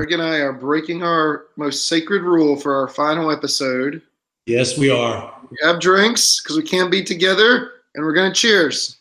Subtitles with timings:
[0.00, 4.00] Greg and I are breaking our most sacred rule for our final episode.
[4.46, 5.38] Yes, we are.
[5.50, 8.96] We have drinks because we can't be together, and we're gonna cheers.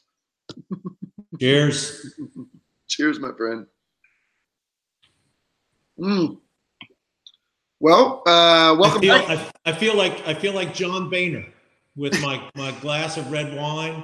[1.39, 2.19] Cheers.
[2.89, 3.65] cheers, my friend.
[5.97, 6.37] Mm.
[7.79, 9.53] Well, uh, welcome I feel, back.
[9.65, 11.45] I, I feel like I feel like John Boehner
[11.95, 14.03] with my my glass of red wine.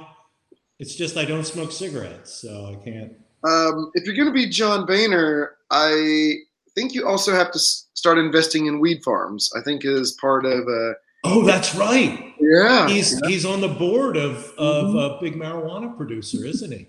[0.78, 3.12] It's just I don't smoke cigarettes, so I can't.
[3.44, 6.36] Um, if you're going to be John Boehner, I
[6.76, 9.50] think you also have to start investing in weed farms.
[9.56, 10.66] I think is part of.
[10.68, 10.94] Uh,
[11.24, 12.34] Oh, that's right.
[12.40, 15.16] yeah, He's he's on the board of of Mhm.
[15.16, 16.88] a big marijuana producer, isn't he?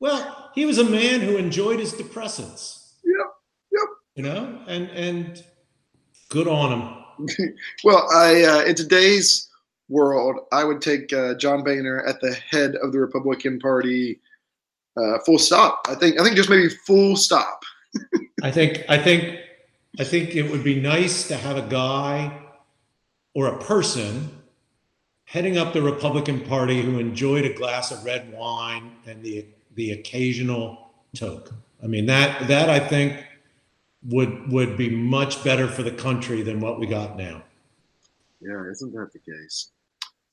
[0.00, 2.94] Well, he was a man who enjoyed his depressants.
[3.04, 3.26] Yep,
[3.72, 3.88] yep.
[4.16, 5.44] You know, and and
[6.30, 6.94] good on him.
[7.84, 9.48] Well, I uh, in today's
[9.88, 14.20] world, I would take uh, John Boehner at the head of the Republican Party.
[14.96, 15.86] Uh, full stop.
[15.88, 16.18] I think.
[16.18, 17.62] I think just maybe full stop.
[18.42, 19.38] I think I think
[19.98, 22.38] I think it would be nice to have a guy
[23.34, 24.30] or a person
[25.24, 29.92] heading up the Republican Party who enjoyed a glass of red wine and the the
[29.92, 31.52] occasional toke.
[31.82, 33.24] I mean that that I think
[34.04, 37.42] would would be much better for the country than what we got now.
[38.40, 39.70] Yeah, isn't that the case?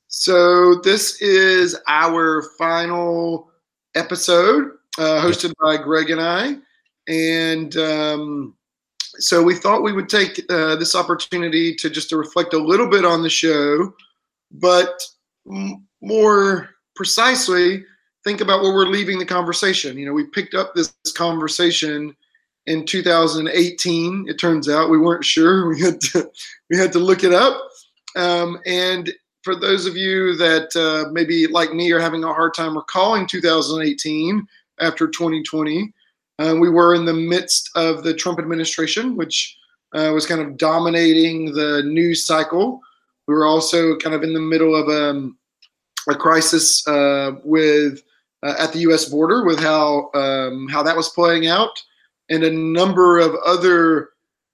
[0.07, 3.49] So this is our final
[3.95, 6.57] episode, uh, hosted by Greg and I,
[7.07, 8.55] and um,
[9.17, 12.89] so we thought we would take uh, this opportunity to just to reflect a little
[12.89, 13.93] bit on the show,
[14.51, 15.01] but
[15.49, 17.85] m- more precisely
[18.23, 19.97] think about where we're leaving the conversation.
[19.97, 22.15] You know, we picked up this conversation
[22.65, 24.25] in 2018.
[24.27, 25.67] It turns out we weren't sure.
[25.75, 26.29] We had to
[26.69, 27.61] we had to look it up.
[28.15, 32.53] Um, and for those of you that uh, maybe like me are having a hard
[32.53, 34.47] time recalling 2018
[34.79, 35.93] after 2020,
[36.39, 39.57] uh, we were in the midst of the Trump administration, which
[39.93, 42.81] uh, was kind of dominating the news cycle.
[43.27, 45.37] We were also kind of in the middle of um,
[46.09, 48.01] a crisis uh, with
[48.43, 49.05] uh, at the U.S.
[49.05, 51.81] border with how um, how that was playing out,
[52.29, 54.09] and a number of other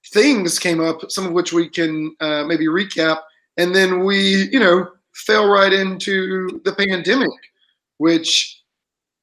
[0.08, 3.20] things came up, some of which we can uh, maybe recap.
[3.58, 7.30] And then we, you know, fell right into the pandemic,
[7.98, 8.62] which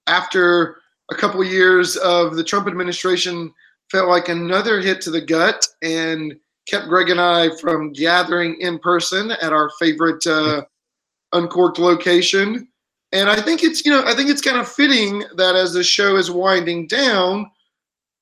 [0.06, 0.76] after
[1.10, 3.52] a couple years of the Trump administration
[3.90, 8.78] felt like another hit to the gut and kept Greg and I from gathering in
[8.78, 10.62] person at our favorite uh,
[11.32, 12.68] uncorked location.
[13.12, 15.82] And I think it's, you know, I think it's kind of fitting that as the
[15.82, 17.50] show is winding down,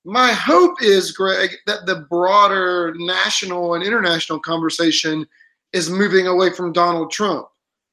[0.05, 5.27] my hope is, Greg, that the broader national and international conversation
[5.73, 7.49] is moving away from Donald Trump.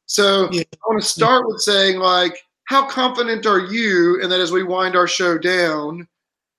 [0.06, 0.62] So Yeah.
[0.72, 4.64] I want to start with saying, like, how confident are you in that as we
[4.64, 6.08] wind our show down,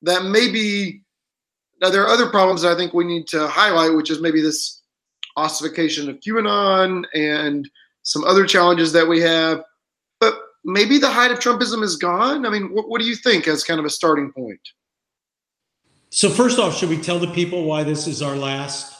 [0.02, 1.02] that maybe
[1.80, 4.40] now there are other problems that I think we need to highlight, which is maybe
[4.40, 4.82] this
[5.36, 7.68] ossification of QAnon and
[8.02, 9.62] some other challenges that we have.
[10.20, 12.46] But maybe the height of Trumpism is gone.
[12.46, 14.60] I mean, what, what do you think as kind of a starting point?
[16.10, 18.92] So first off, should we tell the people why this is our last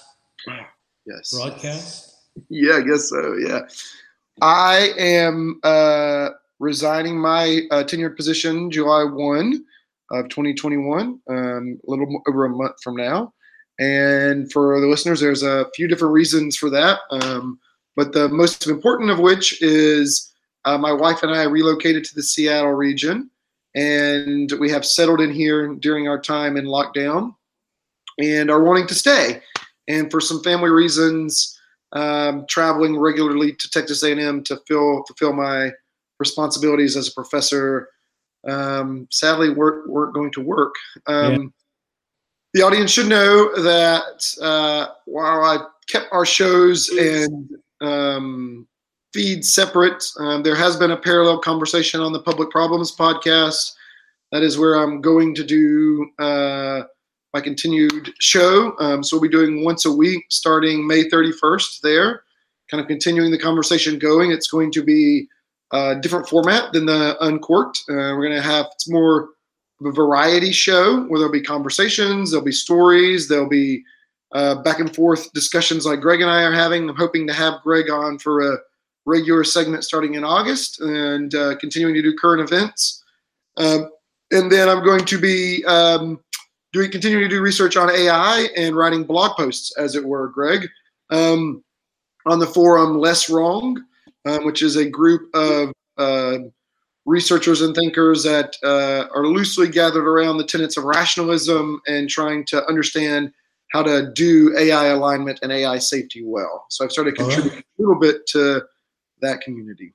[1.07, 1.33] Yes.
[1.33, 2.15] broadcast?
[2.49, 3.35] Yeah, I guess so.
[3.35, 3.61] Yeah.
[4.41, 9.65] I am uh, resigning my uh, tenured position July 1
[10.11, 13.33] of 2021, um, a little over a month from now.
[13.79, 17.01] And for the listeners, there's a few different reasons for that.
[17.11, 17.59] Um,
[17.97, 20.33] but the most important of which is
[20.65, 23.31] uh, my wife and I relocated to the Seattle region,
[23.75, 27.35] and we have settled in here during our time in lockdown
[28.19, 29.43] and are wanting to stay.
[29.89, 31.59] And for some family reasons,
[31.93, 35.71] um, traveling regularly to Texas A&M to fill, fulfill my
[36.19, 37.89] responsibilities as a professor.
[38.47, 40.75] Um, sadly, weren't, weren't going to work.
[41.07, 41.53] Um,
[42.55, 45.59] The audience should know that uh, while I
[45.89, 48.69] kept our shows and um,
[49.13, 53.73] feeds separate, um, there has been a parallel conversation on the Public Problems podcast.
[54.31, 56.83] That is where I'm going to do uh,
[57.33, 58.77] my continued show.
[58.79, 62.23] Um, so we'll be doing once a week starting May 31st there,
[62.71, 64.31] kind of continuing the conversation going.
[64.31, 65.27] It's going to be
[65.73, 67.83] a different format than the Uncorked.
[67.89, 69.31] Uh, we're going to have, it's more
[69.81, 73.83] of a variety show where there'll be conversations, there'll be stories, there'll be
[74.33, 76.89] uh, back and forth discussions like Greg and I are having.
[76.89, 78.59] I'm hoping to have Greg on for a
[79.07, 83.05] regular segment starting in August and uh, continuing to do current events.
[83.57, 83.91] Um,
[84.31, 86.21] and then I'm going to be um,
[86.73, 90.69] doing continuing to do research on AI and writing blog posts, as it were, Greg,
[91.11, 91.63] um,
[92.27, 93.81] on the forum Less Wrong,
[94.25, 96.39] um, which is a group of uh,
[97.07, 102.45] researchers and thinkers that uh, are loosely gathered around the tenets of rationalism and trying
[102.47, 103.33] to understand
[103.73, 106.65] how to do AI alignment and AI safety well.
[106.71, 107.35] So I've started All right.
[107.35, 108.63] contributing a little bit to
[109.21, 109.93] that community.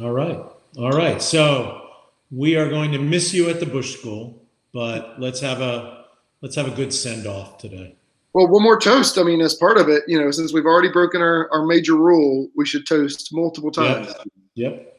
[0.00, 0.40] All right.
[0.78, 1.20] All right.
[1.20, 1.88] So
[2.30, 4.42] we are going to miss you at the Bush School,
[4.72, 6.06] but let's have a
[6.40, 7.97] let's have a good send off today.
[8.38, 9.18] Well, one more toast.
[9.18, 11.96] I mean, as part of it, you know, since we've already broken our, our major
[11.96, 14.14] rule, we should toast multiple times.
[14.54, 14.96] Yep.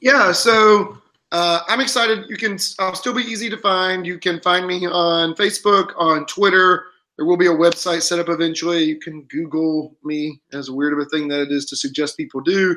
[0.00, 0.98] Yeah, so
[1.32, 2.26] uh, I'm excited.
[2.28, 4.06] You can, I'll still be easy to find.
[4.06, 6.84] You can find me on Facebook, on Twitter.
[7.16, 8.84] There will be a website set up eventually.
[8.84, 12.42] You can Google me, as weird of a thing that it is to suggest people
[12.42, 12.76] do,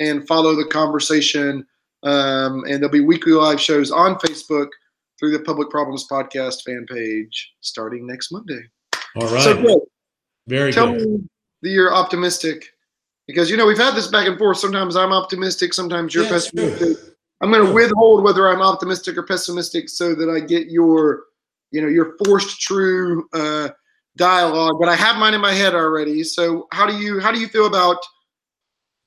[0.00, 1.64] and follow the conversation.
[2.02, 4.70] Um, and there'll be weekly live shows on Facebook
[5.20, 8.62] through the Public Problems Podcast fan page starting next Monday.
[9.16, 9.42] All right.
[9.42, 9.76] So, Greg,
[10.48, 11.06] Very tell good.
[11.06, 11.28] me
[11.62, 12.70] that you're optimistic
[13.26, 14.58] because you know we've had this back and forth.
[14.58, 16.96] Sometimes I'm optimistic, sometimes you're Yeah, pessimistic.
[17.42, 21.24] I'm going to withhold whether I'm optimistic or pessimistic so that I get your,
[21.70, 23.70] you know, your forced true uh,
[24.16, 24.76] dialogue.
[24.78, 26.22] But I have mine in my head already.
[26.22, 27.98] So how do you how do you feel about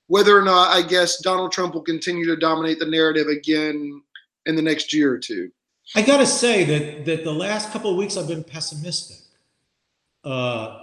[0.08, 4.02] whether or not I guess Donald Trump will continue to dominate the narrative again
[4.46, 5.52] in the next year or two?
[5.96, 9.20] I got to say that that the last couple of weeks I've been pessimistic,
[10.24, 10.80] uh,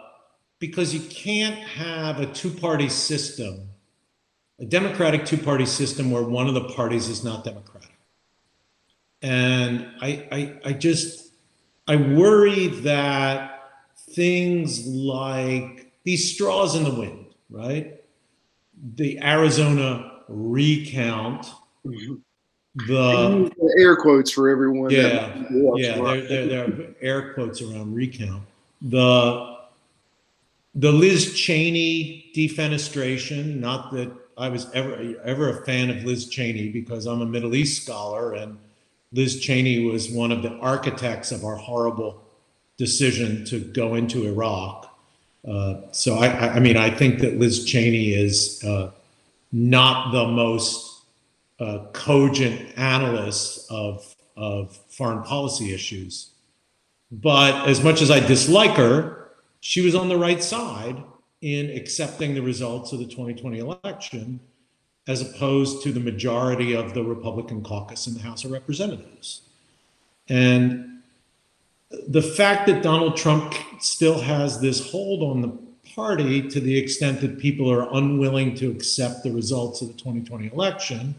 [0.58, 3.68] because you can't have a two-party system,
[4.58, 7.96] a democratic two-party system where one of the parties is not democratic,
[9.22, 11.32] and I I, I just
[11.88, 13.72] I worry that
[14.10, 18.00] things like these straws in the wind, right?
[18.94, 21.46] The Arizona recount,
[22.74, 24.90] the air quotes for everyone.
[24.90, 28.42] Yeah, yeah, there, there, there are air quotes around recount.
[28.82, 29.58] The
[30.74, 36.68] the Liz Cheney defenestration, not that I was ever ever a fan of Liz Cheney
[36.68, 38.56] because I'm a Middle East scholar and
[39.12, 42.22] Liz Cheney was one of the architects of our horrible
[42.76, 44.86] decision to go into Iraq.
[45.46, 48.90] Uh, so I, I, I mean, I think that Liz Cheney is uh,
[49.52, 50.99] not the most
[51.60, 56.30] uh, cogent analyst of of foreign policy issues.
[57.12, 61.02] But as much as I dislike her, she was on the right side
[61.42, 64.40] in accepting the results of the 2020 election,
[65.06, 69.42] as opposed to the majority of the Republican caucus in the House of Representatives.
[70.28, 71.02] And
[72.08, 75.58] the fact that Donald Trump still has this hold on the
[75.94, 80.52] party to the extent that people are unwilling to accept the results of the 2020
[80.52, 81.14] election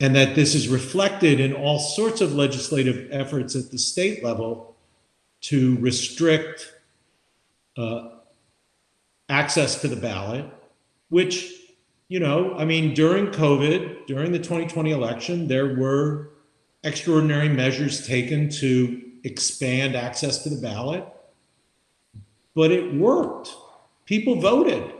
[0.00, 4.76] and that this is reflected in all sorts of legislative efforts at the state level
[5.40, 6.72] to restrict
[7.76, 8.10] uh,
[9.28, 10.44] access to the ballot,
[11.08, 11.52] which,
[12.08, 16.30] you know, I mean, during COVID, during the 2020 election, there were
[16.84, 21.04] extraordinary measures taken to expand access to the ballot,
[22.54, 23.54] but it worked.
[24.06, 24.92] People voted.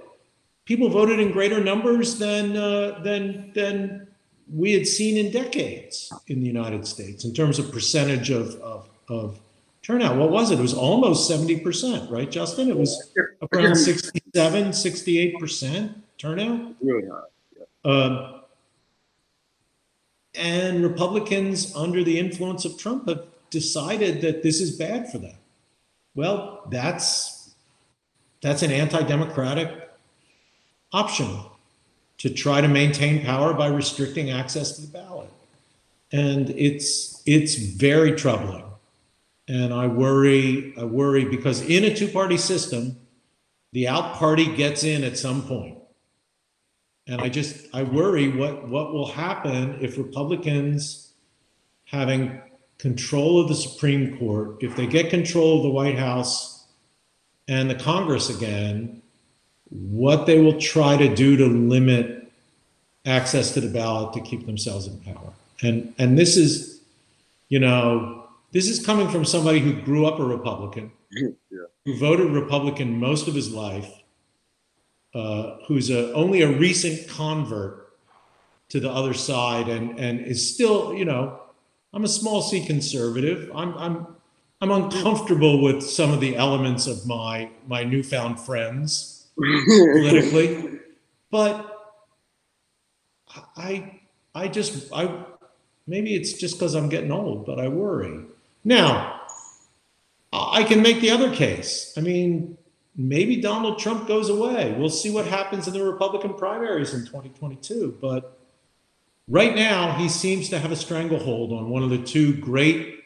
[0.65, 4.08] People voted in greater numbers than uh, than than
[4.53, 8.89] we had seen in decades in the United States in terms of percentage of, of,
[9.09, 9.39] of
[9.83, 10.17] turnout.
[10.17, 10.59] What was it?
[10.59, 12.69] It was almost 70%, right, Justin?
[12.69, 13.11] It was
[13.53, 16.75] around 67, 68% turnout.
[16.81, 17.23] Really high.
[17.85, 18.43] Um,
[20.35, 25.37] and Republicans, under the influence of Trump, have decided that this is bad for them.
[26.15, 27.55] Well, that's
[28.41, 29.91] that's an anti-democratic
[30.93, 31.41] option
[32.19, 35.31] to try to maintain power by restricting access to the ballot.
[36.13, 38.65] And it's it's very troubling.
[39.49, 42.99] And I worry, I worry because in a two-party system,
[43.73, 45.79] the out party gets in at some point.
[47.07, 51.13] And I just I worry what what will happen if Republicans
[51.85, 52.41] having
[52.79, 56.67] control of the Supreme Court, if they get control of the White House
[57.49, 59.03] and the Congress again,
[59.71, 62.31] what they will try to do to limit
[63.05, 65.33] access to the ballot to keep themselves in power.
[65.63, 66.81] And and this is,
[67.49, 71.29] you know, this is coming from somebody who grew up a Republican, Yeah.
[71.85, 73.91] who voted Republican most of his life,
[75.15, 77.93] uh, who's a, only a recent convert
[78.71, 81.41] to the other side, and and is still, you know,
[81.93, 83.51] I'm a small C conservative.
[83.55, 84.07] I'm I'm
[84.61, 90.81] I'm uncomfortable with some of the elements of my my newfound friends politically,
[91.31, 91.69] but
[93.57, 94.01] I
[94.35, 95.25] I just I
[95.87, 98.25] maybe it's just because I'm getting old, but I worry.
[98.65, 99.23] Now,
[100.33, 101.95] I can make the other case.
[101.97, 102.59] I mean,
[102.97, 104.75] maybe Donald Trump goes away.
[104.79, 108.39] We'll see what happens in the Republican primaries in 2022, but
[109.29, 113.05] right now he seems to have a stranglehold on one of the two great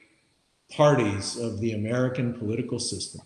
[0.71, 3.21] parties of the American political system.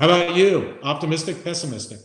[0.00, 0.78] How about you?
[0.82, 1.98] Optimistic, pessimistic?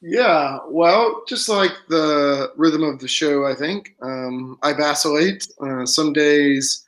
[0.00, 5.46] Yeah, well, just like the rhythm of the show, I think um, I vacillate.
[5.64, 6.84] Uh, some days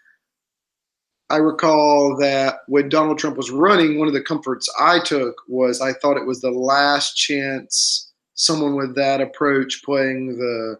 [1.30, 5.80] I recall that when Donald Trump was running, one of the comforts I took was
[5.80, 10.78] I thought it was the last chance someone with that approach playing the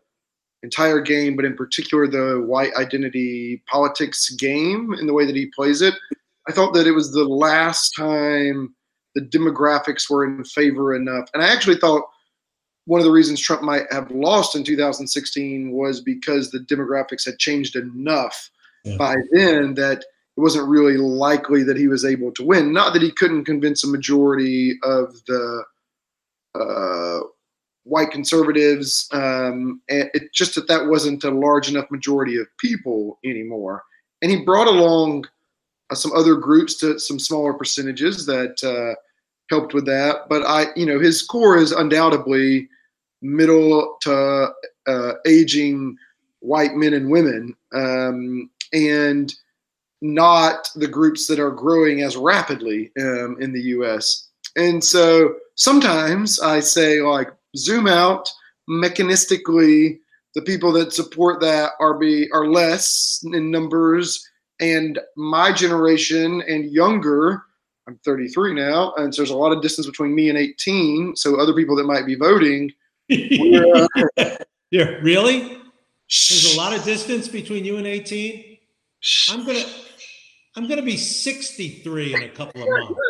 [0.64, 5.46] entire game, but in particular the white identity politics game in the way that he
[5.54, 5.94] plays it.
[6.48, 8.74] I thought that it was the last time
[9.14, 11.28] the demographics were in favor enough.
[11.34, 12.04] And I actually thought
[12.86, 17.38] one of the reasons Trump might have lost in 2016 was because the demographics had
[17.38, 18.50] changed enough
[18.84, 18.96] yeah.
[18.96, 20.04] by then that
[20.36, 22.72] it wasn't really likely that he was able to win.
[22.72, 25.64] Not that he couldn't convince a majority of the
[26.54, 27.20] uh,
[27.84, 33.18] white conservatives, um, and it just that that wasn't a large enough majority of people
[33.24, 33.82] anymore.
[34.22, 35.26] And he brought along
[35.94, 38.94] some other groups to some smaller percentages that uh,
[39.50, 40.28] helped with that.
[40.28, 42.68] But I, you know, his core is undoubtedly
[43.20, 44.52] middle to
[44.86, 45.96] uh, aging
[46.40, 49.32] white men and women, um, and
[50.00, 54.28] not the groups that are growing as rapidly um, in the U.S.
[54.56, 58.28] And so sometimes I say, like, zoom out
[58.68, 59.98] mechanistically.
[60.34, 64.28] The people that support that are be are less in numbers,
[64.62, 67.42] and my generation and younger.
[67.88, 71.16] I'm 33 now, and so there's a lot of distance between me and 18.
[71.16, 72.70] So other people that might be voting
[73.08, 75.58] yeah, really?
[76.08, 78.58] There's a lot of distance between you and 18.
[79.30, 79.64] I'm gonna
[80.56, 83.00] I'm gonna be 63 in a couple of months.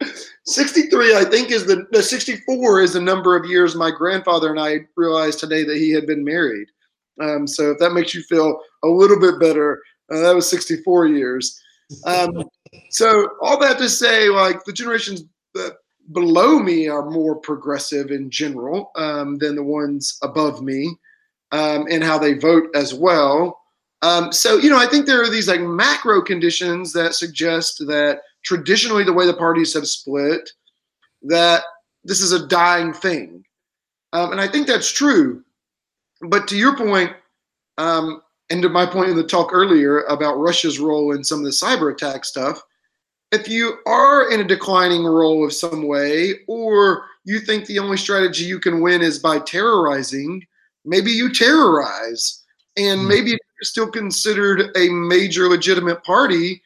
[0.44, 4.60] 63, I think, is the, the 64 is the number of years my grandfather and
[4.60, 6.68] I realized today that he had been married.
[7.20, 9.82] Um, so if that makes you feel a little bit better,
[10.12, 11.60] uh, that was 64 years.
[12.04, 12.44] Um,
[12.90, 15.76] so all that to say, like the generations that
[16.12, 20.96] below me are more progressive in general um, than the ones above me
[21.52, 23.60] um, and how they vote as well.
[24.02, 28.20] Um, so, you know, I think there are these like macro conditions that suggest that
[28.44, 30.50] traditionally the way the parties have split,
[31.22, 31.64] that
[32.04, 33.44] this is a dying thing.
[34.12, 35.44] Um, and I think that's true.
[36.22, 37.12] But to your point,
[37.76, 41.44] um, and to my point in the talk earlier about Russia's role in some of
[41.44, 42.60] the cyber attack stuff,
[43.30, 47.98] if you are in a declining role of some way, or you think the only
[47.98, 50.42] strategy you can win is by terrorizing,
[50.84, 52.42] maybe you terrorize.
[52.76, 53.08] And hmm.
[53.08, 56.62] maybe if you're still considered a major legitimate party,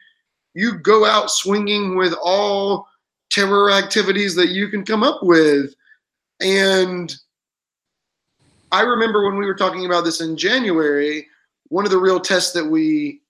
[0.54, 2.86] you go out swinging with all
[3.30, 5.74] terror activities that you can come up with.
[6.40, 7.14] And
[8.72, 11.28] I remember when we were talking about this in January,
[11.68, 13.20] one of the real tests that we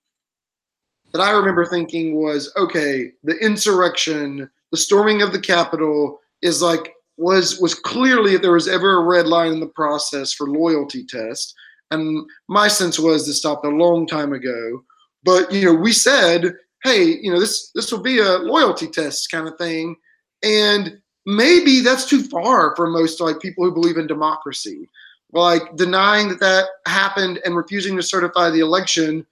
[1.12, 6.94] that I remember thinking was okay, the insurrection, the storming of the Capitol is like
[7.18, 11.04] was was clearly if there was ever a red line in the process for loyalty
[11.04, 11.54] test.
[11.90, 14.82] And my sense was this stopped a long time ago.
[15.24, 19.30] But you know, we said, hey, you know, this this will be a loyalty test
[19.30, 19.96] kind of thing.
[20.42, 24.88] And maybe that's too far for most like people who believe in democracy.
[25.32, 29.26] Like denying that that happened and refusing to certify the election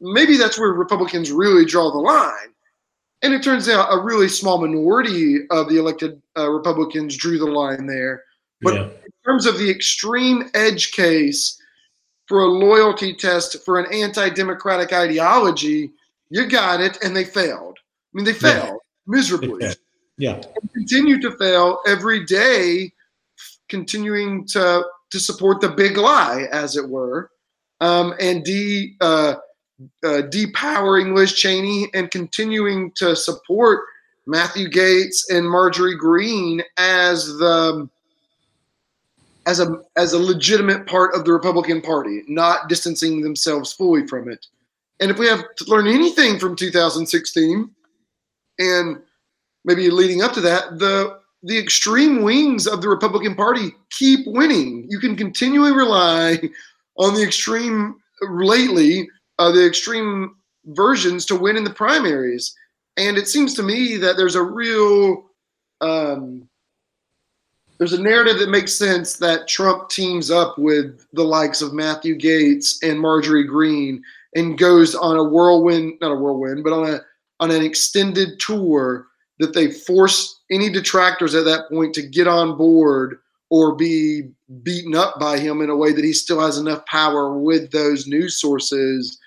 [0.00, 2.54] maybe that's where Republicans really draw the line.
[3.22, 7.46] And it turns out a really small minority of the elected uh, Republicans drew the
[7.46, 8.22] line there.
[8.60, 8.82] But yeah.
[8.84, 11.60] in terms of the extreme edge case
[12.26, 15.92] for a loyalty test for an anti democratic ideology,
[16.30, 17.78] you got it, and they failed.
[17.78, 18.76] I mean, they failed yeah.
[19.06, 19.66] miserably.
[20.16, 20.34] Yeah.
[20.34, 22.92] And continue to fail every day,
[23.68, 27.30] continuing to, to support the big lie, as it were,
[27.80, 28.96] um, and de.
[29.00, 29.34] Uh,
[30.04, 33.84] uh, depowering Liz Cheney and continuing to support
[34.26, 37.88] Matthew Gaetz and Marjorie Greene as the
[39.46, 44.30] as a as a legitimate part of the Republican Party, not distancing themselves fully from
[44.30, 44.46] it.
[45.00, 47.70] And if we have to learn anything from 2016
[48.58, 48.98] and
[49.64, 54.86] maybe leading up to that, the the extreme wings of the Republican Party keep winning.
[54.88, 56.40] You can continually rely
[56.96, 60.34] on the extreme lately uh, the extreme
[60.66, 62.54] versions to win in the primaries.
[62.96, 65.26] And it seems to me that there's a real
[65.80, 66.48] um,
[67.78, 72.18] there's a narrative that makes sense that Trump teams up with the likes of Matthew
[72.18, 74.02] Gaetz and Marjorie Greene
[74.34, 77.00] and goes on a whirlwind, not a whirlwind, but on a
[77.40, 79.06] on an extended tour
[79.38, 83.18] that they force any detractors at that point to get on board
[83.50, 84.28] or be
[84.62, 88.06] beaten up by him in a way that he still has enough power with those
[88.06, 89.18] news sources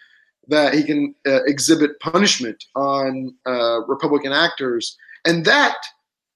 [0.47, 5.77] that he can uh, exhibit punishment on uh, Republican actors, and that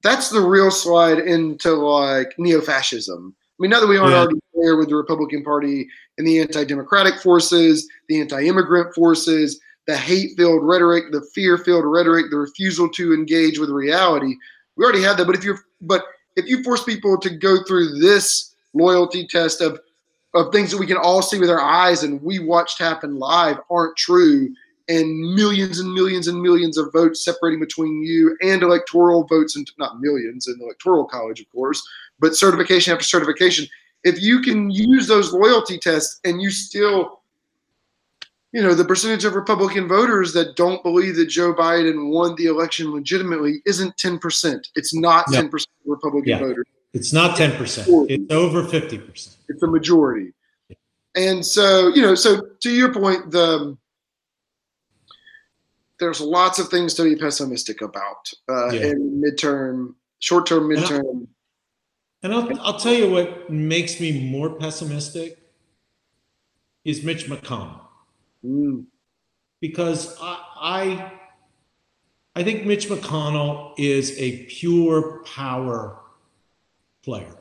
[0.04, 3.36] that's the real slide into like neo-fascism.
[3.38, 4.20] I mean, now that we aren't Yeah.
[4.20, 5.88] already there with the Republican Party
[6.18, 12.90] and the anti-democratic forces, the anti-immigrant forces, the hate-filled rhetoric, the fear-filled rhetoric, the refusal
[12.90, 14.36] to engage with reality,
[14.76, 15.26] we already have that.
[15.26, 16.04] But if you're, but
[16.36, 19.80] if you force people to go through this loyalty test of
[20.34, 23.58] of things that we can all see with our eyes and we watched happen live
[23.70, 24.54] aren't true,
[24.90, 29.70] and millions and millions and millions of votes separating between you and electoral votes, and
[29.78, 31.82] not millions in the electoral college, of course,
[32.20, 33.66] but certification after certification.
[34.04, 37.22] If you can use those loyalty tests and you still,
[38.56, 42.46] you know, the percentage of Republican voters that don't believe that Joe Biden won the
[42.46, 44.70] election legitimately isn't 10%.
[44.76, 45.42] It's not Yeah.
[45.42, 46.40] 10% of Republican Yeah.
[46.40, 46.66] voters.
[46.94, 47.86] It's not 10%.
[48.10, 49.36] It's over 50%.
[49.50, 50.32] It's a majority.
[51.16, 53.76] And so, you know, so to your point, the
[56.00, 58.88] there's lots of things to be pessimistic about uh, Yeah.
[58.88, 61.28] in midterm, short-term, And I- midterm.
[62.24, 65.40] And I'll, I'll tell you what makes me more pessimistic
[66.86, 67.85] is Mitch McConnell.
[68.46, 68.86] Mm,
[69.60, 71.12] because I, I
[72.36, 76.00] I think Mitch McConnell is a pure power
[77.04, 77.36] player.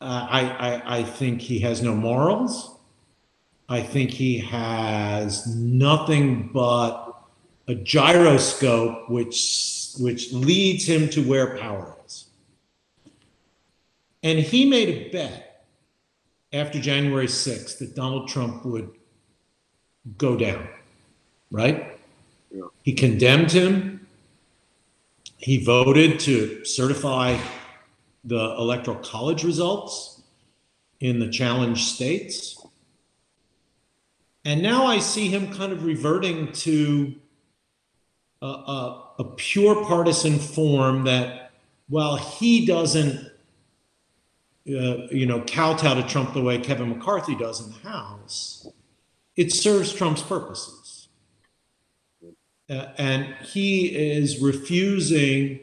[0.00, 2.78] Uh, I, I I think he has no morals.
[3.68, 7.14] I think he has nothing but
[7.68, 12.26] a gyroscope which which leads him to where power is.
[14.22, 15.66] And he made a bet
[16.52, 18.90] after January 6th that Donald Trump would
[20.18, 20.68] go down,
[21.50, 21.98] right?
[22.50, 22.62] Yeah.
[22.82, 24.06] He condemned him.
[25.36, 27.38] He voted to certify
[28.24, 30.22] the electoral college results
[31.00, 32.64] in the challenged states.
[34.44, 37.14] And now I see him kind of reverting to
[38.42, 41.52] a, a, a pure partisan form that,
[41.88, 43.26] while he doesn't,
[44.68, 48.66] uh, you know, kowtow to Trump the way Kevin McCarthy does in the House,
[49.36, 51.08] it serves Trump's purposes.
[52.68, 55.60] Uh, and he is refusing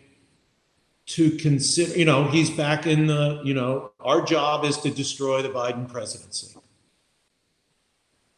[1.06, 5.42] to consider, you know, he's back in the, you know, our job is to destroy
[5.42, 6.58] the Biden presidency.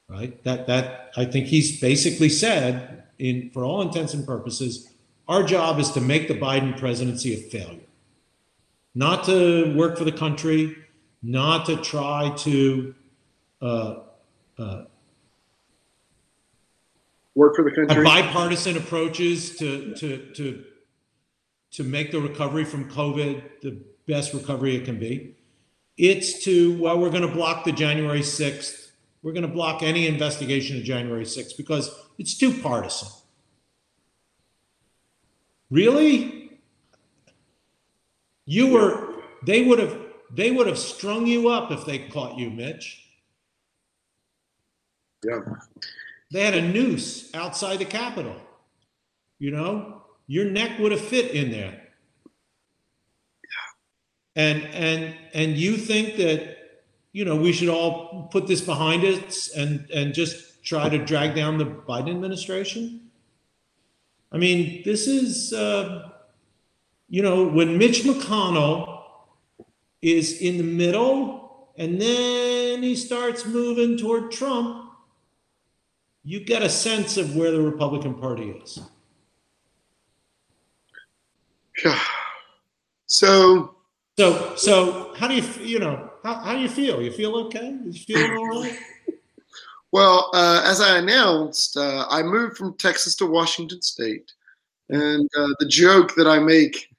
[0.07, 0.43] Right?
[0.43, 4.89] That, that, I think he's basically said, in, for all intents and purposes,
[5.27, 7.79] our job is to make the Biden presidency a failure.
[8.93, 10.75] Not to work for the country,
[11.21, 12.95] not to try to
[13.61, 13.95] uh,
[14.57, 14.83] uh,
[17.35, 18.03] work for the country.
[18.03, 20.63] bipartisan approaches to to to
[21.71, 25.35] to make the recovery from COVID the best recovery it can be.
[25.97, 28.91] It's to well, we're going to block the January sixth.
[29.21, 33.09] We're going to block any investigation of January sixth because it's too partisan.
[35.69, 36.59] Really?
[38.45, 39.21] You were.
[39.45, 39.97] They would have.
[40.31, 43.05] They would have strung you up if they caught you, Mitch.
[45.23, 45.39] Yeah.
[46.31, 48.35] They had a noose outside the Capitol.
[49.39, 51.81] You know, your neck would have fit in there.
[54.35, 56.57] And and and you think that
[57.11, 61.35] you know we should all put this behind us and and just try to drag
[61.35, 63.09] down the Biden administration?
[64.31, 66.09] I mean, this is uh,
[67.09, 69.03] you know when Mitch McConnell
[70.01, 74.88] is in the middle and then he starts moving toward Trump
[76.29, 78.79] you get a sense of where the Republican Party is.
[81.83, 81.99] Yeah.
[83.07, 83.75] So
[84.15, 87.01] So, so how do you, you know, how, how do you feel?
[87.01, 87.75] You feel okay?
[87.83, 88.77] You feeling all right?
[89.91, 94.31] Well, uh, as I announced, uh, I moved from Texas to Washington State,
[94.89, 96.89] and uh, the joke that I make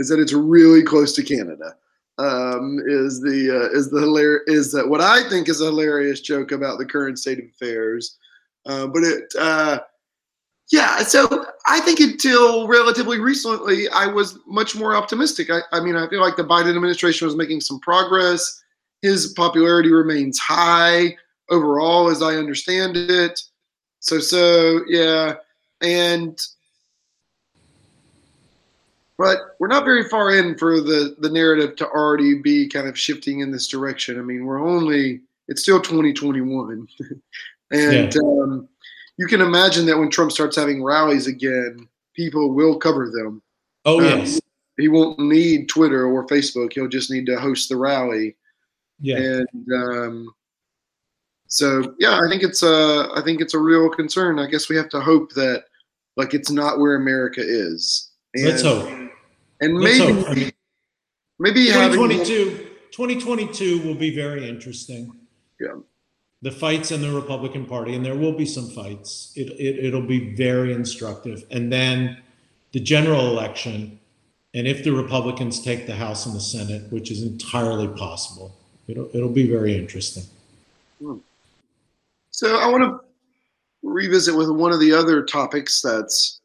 [0.00, 1.76] is that it's really close to Canada.
[2.18, 6.20] Um, is the uh, is the hilar- is that what I think is a hilarious
[6.20, 8.18] joke about the current state of affairs?
[8.66, 9.80] Uh, but it, uh,
[10.70, 10.98] yeah.
[10.98, 15.50] So I think until relatively recently, I was much more optimistic.
[15.50, 18.62] I, I mean, I feel like the Biden administration was making some progress.
[19.02, 21.16] His popularity remains high
[21.48, 23.40] overall, as I understand it.
[24.00, 25.34] So, so yeah,
[25.82, 26.38] and
[29.18, 32.98] but we're not very far in for the the narrative to already be kind of
[32.98, 34.18] shifting in this direction.
[34.18, 36.88] I mean, we're only it's still 2021,
[37.70, 38.68] and um,
[39.16, 43.42] you can imagine that when Trump starts having rallies again, people will cover them.
[43.84, 44.40] Oh, Um, yes.
[44.78, 46.72] He won't need Twitter or Facebook.
[46.72, 48.36] He'll just need to host the rally
[49.00, 49.16] Yeah.
[49.16, 50.34] and um,
[51.48, 54.38] so yeah, I think it's a I think it's a real concern.
[54.38, 55.64] I guess we have to hope that
[56.16, 58.10] like it's not where America is.
[58.34, 58.88] And, Let's hope.
[59.60, 60.28] And Let's maybe hope.
[60.28, 60.52] I mean,
[61.40, 65.12] maybe 2022 having, 2022 will be very interesting.
[65.60, 65.74] Yeah.
[66.42, 69.32] The fights in the Republican Party, and there will be some fights.
[69.36, 72.18] It, it it'll be very instructive, and then
[72.72, 73.98] the general election.
[74.52, 78.56] And if the Republicans take the House and the Senate, which is entirely possible,
[78.88, 80.24] it'll it'll be very interesting.
[81.00, 81.18] Hmm.
[82.30, 83.00] So I want to
[83.82, 86.40] revisit with one of the other topics that's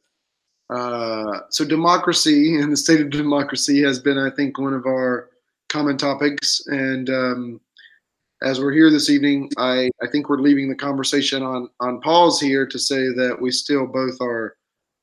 [0.70, 5.30] uh, so democracy and the state of democracy has been, I think, one of our
[5.68, 6.66] common topics.
[6.68, 7.62] And um,
[8.42, 12.40] as we're here this evening, I, I think we're leaving the conversation on on pause
[12.40, 14.56] here to say that we still both are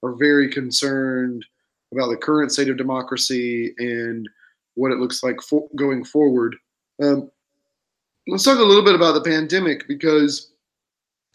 [0.02, 1.44] are very concerned
[1.92, 4.28] about the current state of democracy and
[4.74, 6.56] what it looks like for, going forward.
[7.02, 7.30] Um,
[8.26, 10.52] let's talk a little bit about the pandemic because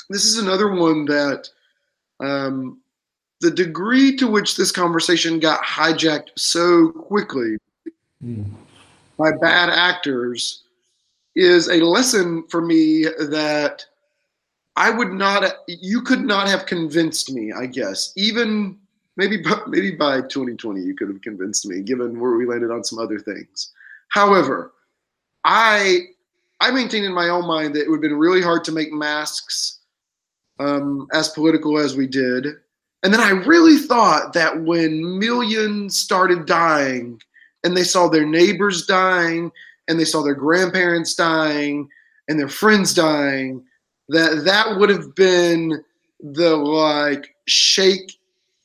[0.09, 1.49] this is another one that
[2.19, 2.81] um,
[3.41, 7.57] the degree to which this conversation got hijacked so quickly
[8.23, 8.45] mm.
[9.17, 10.63] by bad actors
[11.37, 13.85] is a lesson for me that
[14.75, 18.11] I would not, you could not have convinced me, I guess.
[18.17, 18.77] Even
[19.17, 22.97] maybe, maybe by 2020, you could have convinced me, given where we landed on some
[22.97, 23.71] other things.
[24.09, 24.73] However,
[25.43, 26.07] I,
[26.59, 28.91] I maintain in my own mind that it would have been really hard to make
[28.91, 29.79] masks
[30.59, 32.47] um, as political as we did.
[33.03, 37.21] And then I really thought that when millions started dying
[37.63, 39.51] and they saw their neighbors dying
[39.87, 41.89] and they saw their grandparents dying
[42.27, 43.63] and their friends dying,
[44.09, 45.83] that that would have been
[46.19, 48.17] the like shake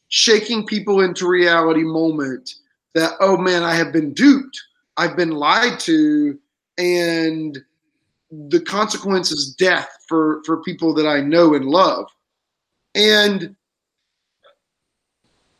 [0.09, 2.55] shaking people into reality moment
[2.95, 4.61] that oh man i have been duped.
[4.97, 6.39] I've been lied to.
[6.79, 7.59] And
[8.31, 12.07] the consequence is death for for people that I know and love.
[12.95, 13.55] And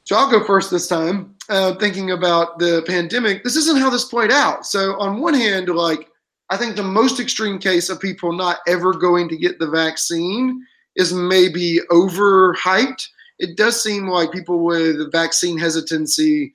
[0.05, 3.45] so I'll go first this time, uh, thinking about the pandemic.
[3.45, 4.67] This isn't how this played out.
[4.67, 6.09] So on one hand, like
[6.51, 10.67] I think the most extreme case of people not ever going to get the vaccine
[10.97, 13.07] is maybe overhyped.
[13.39, 16.53] It does seem like people with vaccine hesitancy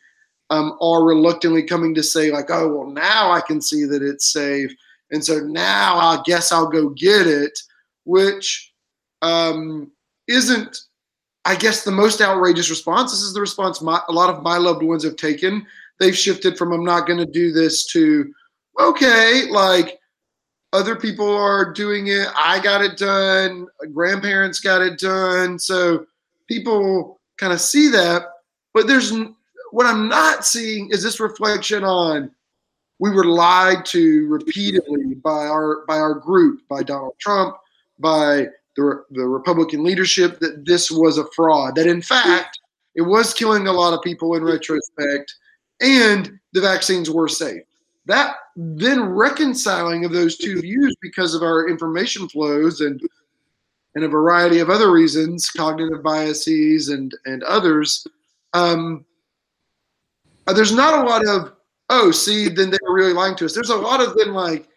[0.50, 4.32] um, are reluctantly coming to say like, oh well, now I can see that it's
[4.32, 4.72] safe
[5.12, 7.58] and so now I guess I'll go get it,
[8.06, 8.74] which
[9.22, 9.92] um,
[10.28, 10.78] isn't,
[11.48, 13.12] I guess, the most outrageous response.
[13.12, 15.66] This is the response my, a lot of my loved ones have taken.
[15.98, 18.34] They've shifted from I'm not going to do this to,
[18.78, 19.98] okay, like
[20.74, 22.28] other people are doing it.
[22.36, 23.66] I got it done.
[23.94, 25.58] Grandparents got it done.
[25.58, 26.06] So
[26.50, 28.24] people kind of see that.
[28.74, 29.14] But there's
[29.72, 32.30] what I'm not seeing is this reflection on
[33.00, 37.56] we were lied to repeatedly by our by our group, by Donald Trump,
[38.00, 41.76] by the, the Republican leadership that this was a fraud.
[41.76, 42.60] That in fact
[42.96, 45.36] it was killing a lot of people in retrospect,
[45.82, 47.63] and the vaccines were safe.
[48.06, 53.02] That then reconciling of those two views because of our information flows and
[53.96, 58.08] and a variety of other reasons, cognitive biases and and others.
[58.54, 59.06] Um,
[60.46, 61.58] uh, there's not a lot of
[61.90, 63.54] oh, see, then they were really lying to us.
[63.54, 64.68] There's a lot of them like,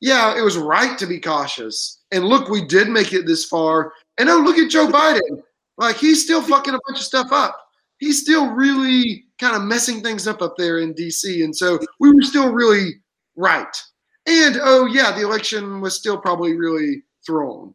[0.00, 1.98] yeah, it was right to be cautious.
[2.12, 3.92] And look, we did make it this far.
[4.18, 5.42] And oh, look at Joe Biden.
[5.78, 7.58] Like he's still fucking a bunch of stuff up.
[7.98, 11.42] He's still really kind of messing things up up there in DC.
[11.42, 13.00] And so we were still really
[13.36, 13.82] right.
[14.26, 17.74] And oh, yeah, the election was still probably really thrown.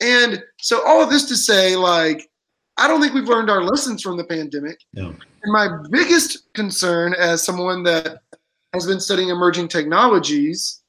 [0.00, 2.28] And so all of this to say, like,
[2.76, 4.80] I don't think we've learned our lessons from the pandemic.
[4.92, 5.08] No.
[5.42, 8.20] And my biggest concern as someone that
[8.72, 10.82] has been studying emerging technologies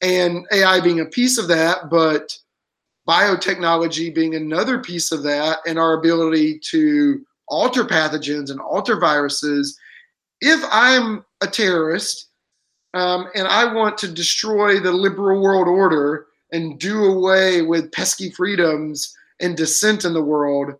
[0.00, 2.36] and AI being a piece of that, but
[3.08, 9.78] biotechnology being another piece of that, and our ability to alter pathogens and alter viruses.
[10.40, 12.28] If I'm a terrorist
[12.94, 18.30] um, and I want to destroy the liberal world order and do away with pesky
[18.30, 20.74] freedoms and dissent in the world,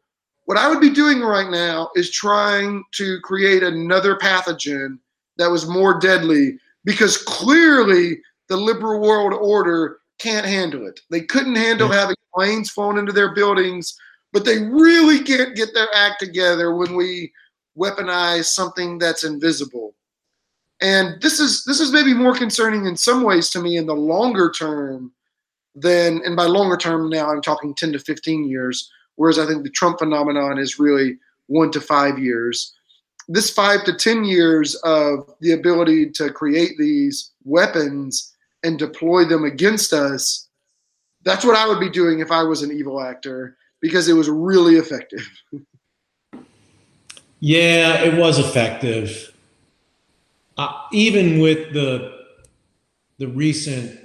[0.45, 4.99] what I would be doing right now is trying to create another pathogen
[5.37, 11.01] that was more deadly because clearly the liberal world order can't handle it.
[11.11, 13.97] They couldn't handle having planes flown into their buildings,
[14.33, 17.33] but they really can't get their act together when we
[17.77, 19.95] weaponize something that's invisible.
[20.81, 23.95] And this is this is maybe more concerning in some ways to me in the
[23.95, 25.13] longer term
[25.75, 29.65] than and by longer term now I'm talking 10 to 15 years whereas I think
[29.65, 32.75] the Trump phenomenon is really one to five years.
[33.27, 39.45] This five to 10 years of the ability to create these weapons and deploy them
[39.45, 40.49] against us,
[41.25, 44.29] That's what I would be doing if I was an evil actor because it was
[44.29, 45.27] really effective.
[47.41, 49.33] Yeah, it was effective.
[50.57, 52.27] Uh, even with the
[53.19, 53.97] the recent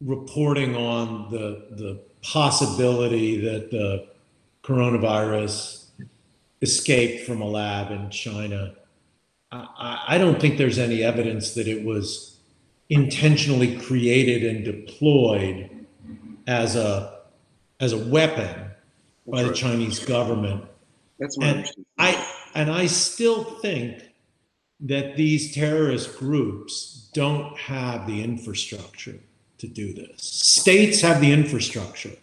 [0.00, 4.08] reporting on the the possibility that the
[4.64, 5.84] coronavirus
[6.60, 8.74] escaped from a lab in China,
[9.52, 12.31] I, I don't think there's any evidence that it was
[12.92, 15.86] intentionally created and deployed
[16.46, 17.20] as a
[17.80, 18.70] as a weapon
[19.26, 20.64] by the Chinese government.
[21.18, 24.02] That's my And I and I still think
[24.80, 29.18] that these terrorist groups don't have the infrastructure
[29.58, 30.22] to do this.
[30.22, 32.16] States have the infrastructure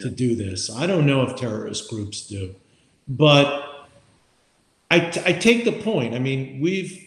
[0.00, 0.70] to do this.
[0.70, 2.54] I don't know if terrorist groups do,
[3.08, 3.88] but
[4.90, 6.14] I, t- I take the point.
[6.14, 7.04] I mean, we've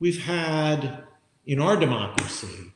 [0.00, 1.05] we've had
[1.46, 2.72] in our democracy,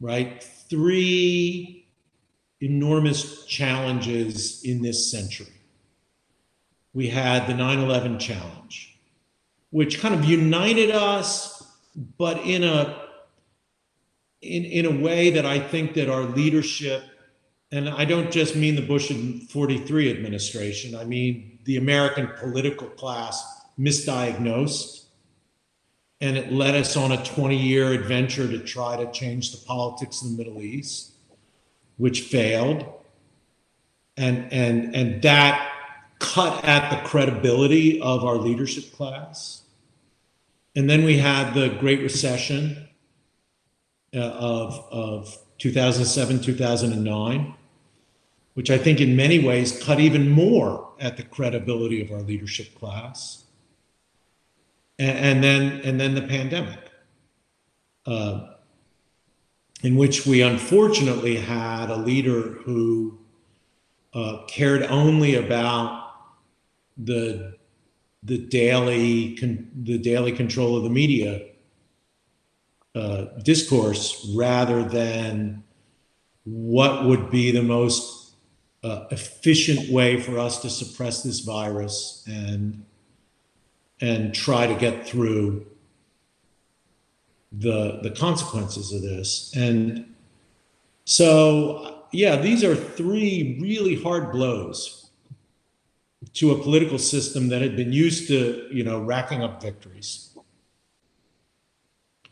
[0.00, 1.86] right, three
[2.60, 5.46] enormous challenges in this century.
[6.92, 8.98] We had the 9/11 challenge,
[9.70, 11.62] which kind of united us,
[12.18, 13.08] but in a
[14.40, 17.04] in in a way that I think that our leadership,
[17.70, 22.88] and I don't just mean the Bush and 43 administration, I mean the American political
[22.88, 23.42] class
[23.78, 25.01] misdiagnosed.
[26.22, 30.22] And it led us on a 20 year adventure to try to change the politics
[30.22, 31.14] in the Middle East,
[31.96, 32.86] which failed.
[34.16, 35.70] And, and, and that
[36.20, 39.62] cut at the credibility of our leadership class.
[40.76, 42.88] And then we had the Great Recession
[44.14, 47.54] uh, of, of 2007, 2009,
[48.54, 52.74] which I think in many ways cut even more at the credibility of our leadership
[52.76, 53.42] class.
[55.02, 56.78] And, and then, and then the pandemic,
[58.06, 58.50] uh,
[59.82, 63.18] in which we unfortunately had a leader who
[64.14, 66.12] uh, cared only about
[66.96, 67.56] the
[68.22, 71.48] the daily con- the daily control of the media
[72.94, 75.64] uh, discourse rather than
[76.44, 78.36] what would be the most
[78.84, 82.84] uh, efficient way for us to suppress this virus and
[84.02, 85.64] and try to get through
[87.52, 89.54] the the consequences of this.
[89.56, 90.14] And
[91.04, 95.10] so yeah these are three really hard blows
[96.34, 100.28] to a political system that had been used to you know racking up victories.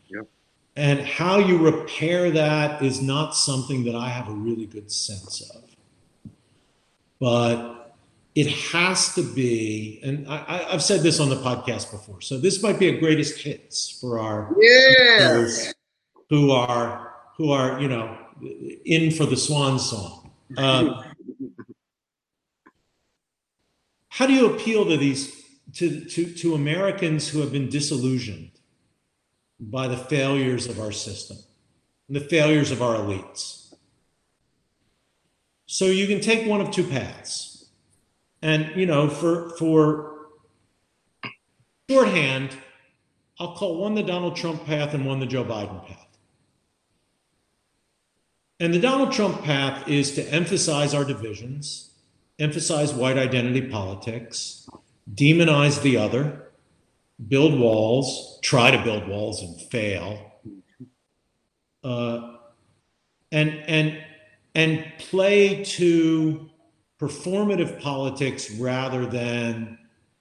[0.08, 0.26] Yep.
[0.74, 5.40] and how you repair that is not something that i have a really good sense
[5.54, 5.62] of.
[7.20, 7.79] But
[8.34, 12.38] it has to be and I, I- i've said this on the podcast before so
[12.38, 15.44] this might be a greatest hits for our Yeah.
[16.28, 18.16] who are who are you know
[18.84, 20.30] in for the swan song.
[20.56, 21.04] Um,
[24.08, 25.42] how do you appeal to these
[25.74, 28.50] to, to to Americans who have been disillusioned
[29.60, 31.36] by the failures of our system
[32.08, 33.74] and the failures of our elites?
[35.66, 37.49] So you can take one of two paths,
[38.42, 40.10] and you know for for
[41.90, 42.56] shorthand,
[43.38, 46.06] I'll call one the Donald Trump path and one the Joe Biden path.
[48.60, 51.90] And the Donald Trump path is to emphasize our divisions,
[52.38, 54.68] emphasize white identity politics,
[55.14, 56.50] demonize the other,
[57.28, 60.32] build walls, try to build walls and fail,
[61.82, 62.36] uh,
[63.32, 64.04] and and
[64.54, 66.49] and play to
[67.00, 69.78] performative politics rather than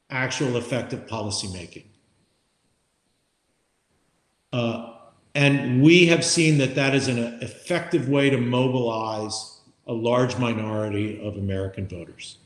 [0.10, 1.86] actual effective policymaking.
[4.54, 4.94] Uh,
[5.36, 11.22] and we have seen that that is an effective way to mobilize a large minority
[11.22, 12.38] of American voters.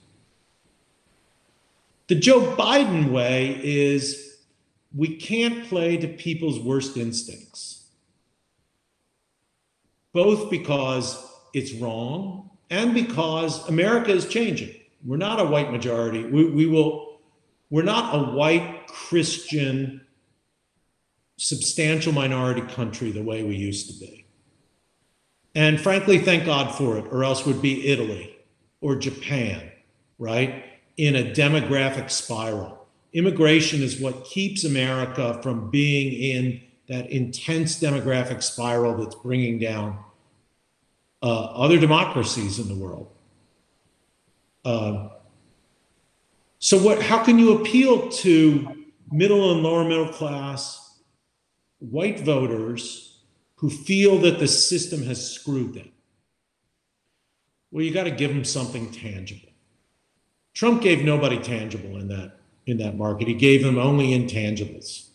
[2.08, 4.40] The Joe Biden way is
[4.96, 7.86] we can't play to people's worst instincts,
[10.12, 14.74] both because it's wrong and because America is changing.
[15.06, 16.26] We're not a white majority.
[16.26, 17.20] We, we will,
[17.70, 20.02] we're not a white Christian
[21.38, 24.26] substantial minority country the way we used to be.
[25.54, 28.36] And frankly, thank God for it, or else would be Italy
[28.82, 29.72] or Japan,
[30.18, 30.66] right?
[30.98, 32.88] In a demographic spiral.
[33.14, 40.04] Immigration is what keeps America from being in that intense demographic spiral that's bringing down
[41.24, 43.10] uh, other democracies in the world.
[44.64, 45.10] Uh,
[46.60, 47.02] so, what?
[47.02, 51.00] How can you appeal to middle and lower middle class
[51.80, 53.20] white voters
[53.56, 55.90] who feel that the system has screwed them.
[57.72, 59.50] well, you got to give them something tangible.
[60.54, 63.28] Trump gave nobody tangible in that in that market.
[63.28, 65.10] He gave them only intangibles.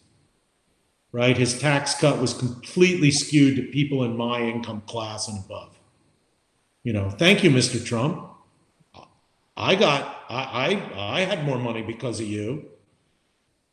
[1.12, 1.36] Right?
[1.36, 5.77] His tax cut was completely skewed to people in my income class and above.
[6.88, 7.84] You know, thank you, Mr.
[7.84, 8.30] Trump.
[9.58, 12.70] I got I I, I had more money because of you.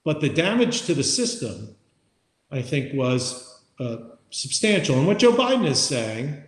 [0.04, 1.78] But the damage to the system,
[2.52, 4.00] I think, was uh,
[4.32, 4.98] substantial.
[4.98, 6.44] And what Joe Biden is saying,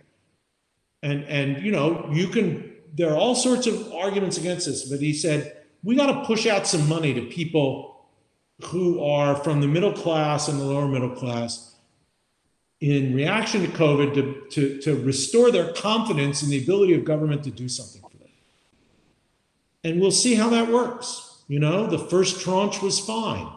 [1.02, 5.00] and and you know, you can there are all sorts of arguments against this, but
[5.00, 8.10] he said we got to push out some money to people
[8.66, 11.77] who are from the middle class and the lower middle class
[12.80, 17.42] in reaction to COVID to, to, to restore their confidence in the ability of government
[17.44, 18.28] to do something for them.
[19.84, 21.42] And we'll see how that works.
[21.48, 23.48] You know, the first tranche was fine.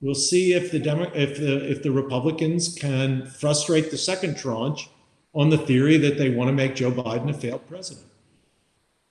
[0.00, 4.90] We'll see if the Demo- if the if the Republicans can frustrate the second tranche
[5.34, 8.06] on the theory that they want to make Joe Biden a failed president.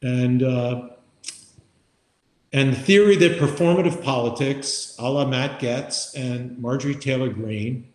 [0.01, 0.89] And uh,
[2.51, 7.87] and the theory that performative politics, a la Matt Gaetz and Marjorie Taylor Greene,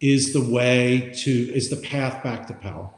[0.00, 2.90] is the way to is the path back to power.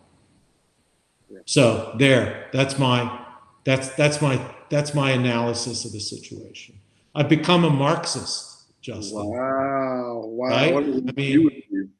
[1.44, 3.20] So there, that's my
[3.64, 6.78] that's that's my that's my analysis of the situation.
[7.14, 9.26] I've become a Marxist, Justin.
[9.26, 10.22] Wow!
[10.24, 10.48] Wow!
[10.48, 10.74] Right?
[10.74, 11.90] I mean?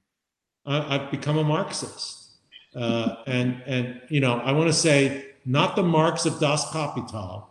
[0.65, 2.31] I, I've become a Marxist,
[2.77, 7.51] uh, and and you know I want to say not the Marx of Das Kapital,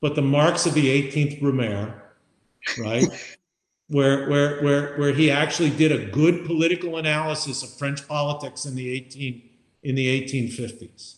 [0.00, 1.94] but the Marx of the 18th Brumaire,
[2.78, 3.06] right?
[3.88, 8.74] where where where where he actually did a good political analysis of French politics in
[8.74, 9.42] the 18
[9.84, 11.16] in the 1850s.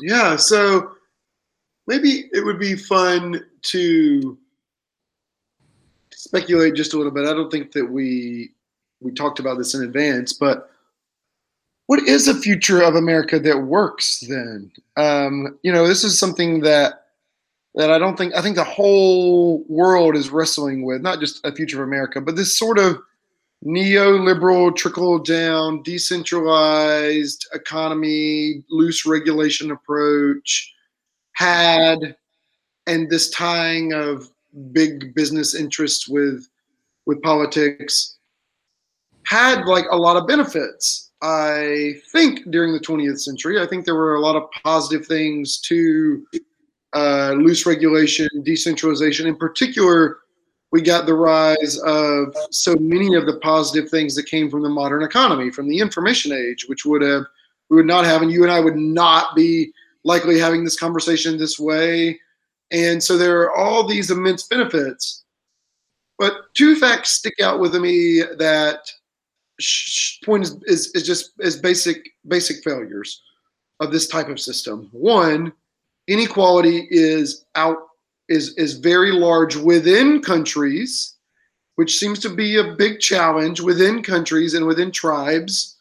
[0.00, 0.92] Yeah, so
[1.86, 4.38] maybe it would be fun to
[6.12, 7.26] speculate just a little bit.
[7.26, 8.52] I don't think that we
[9.00, 10.70] we talked about this in advance, but
[11.86, 14.70] what is a future of America that works then?
[14.96, 17.06] Um, you know, this is something that
[17.74, 21.52] that I don't think I think the whole world is wrestling with, not just a
[21.54, 22.98] future of America, but this sort of
[23.64, 30.74] neoliberal trickle down, decentralized economy, loose regulation approach
[31.32, 32.16] had
[32.86, 34.28] and this tying of
[34.72, 36.48] big business interests with
[37.06, 38.16] with politics
[39.26, 41.10] had like a lot of benefits.
[41.22, 45.60] I think during the 20th century, I think there were a lot of positive things
[45.62, 46.26] to
[46.92, 49.26] uh, loose regulation, decentralization.
[49.26, 50.18] In particular,
[50.72, 54.68] we got the rise of so many of the positive things that came from the
[54.68, 57.24] modern economy, from the information age, which would have
[57.68, 59.72] we would not have, and you and I would not be
[60.02, 62.18] likely having this conversation this way.
[62.72, 65.24] And so there are all these immense benefits.
[66.18, 68.90] But two facts stick out with me that
[70.24, 73.22] point is, is, is just is basic basic failures
[73.80, 74.88] of this type of system.
[74.92, 75.52] One,
[76.10, 77.78] inequality is out
[78.28, 81.14] is is very large within countries,
[81.76, 85.78] which seems to be a big challenge within countries and within tribes.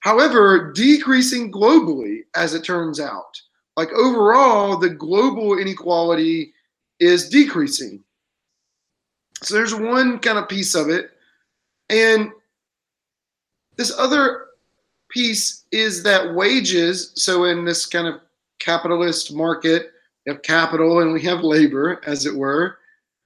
[0.00, 3.40] However, decreasing globally, as it turns out,
[3.76, 6.52] like overall, the global inequality
[6.98, 8.02] is decreasing.
[9.42, 11.10] So there's one kind of piece of it,
[11.90, 12.30] and
[13.76, 14.46] this other
[15.08, 17.12] piece is that wages.
[17.16, 18.20] So in this kind of
[18.62, 19.90] capitalist market,
[20.24, 22.78] we have capital and we have labor, as it were,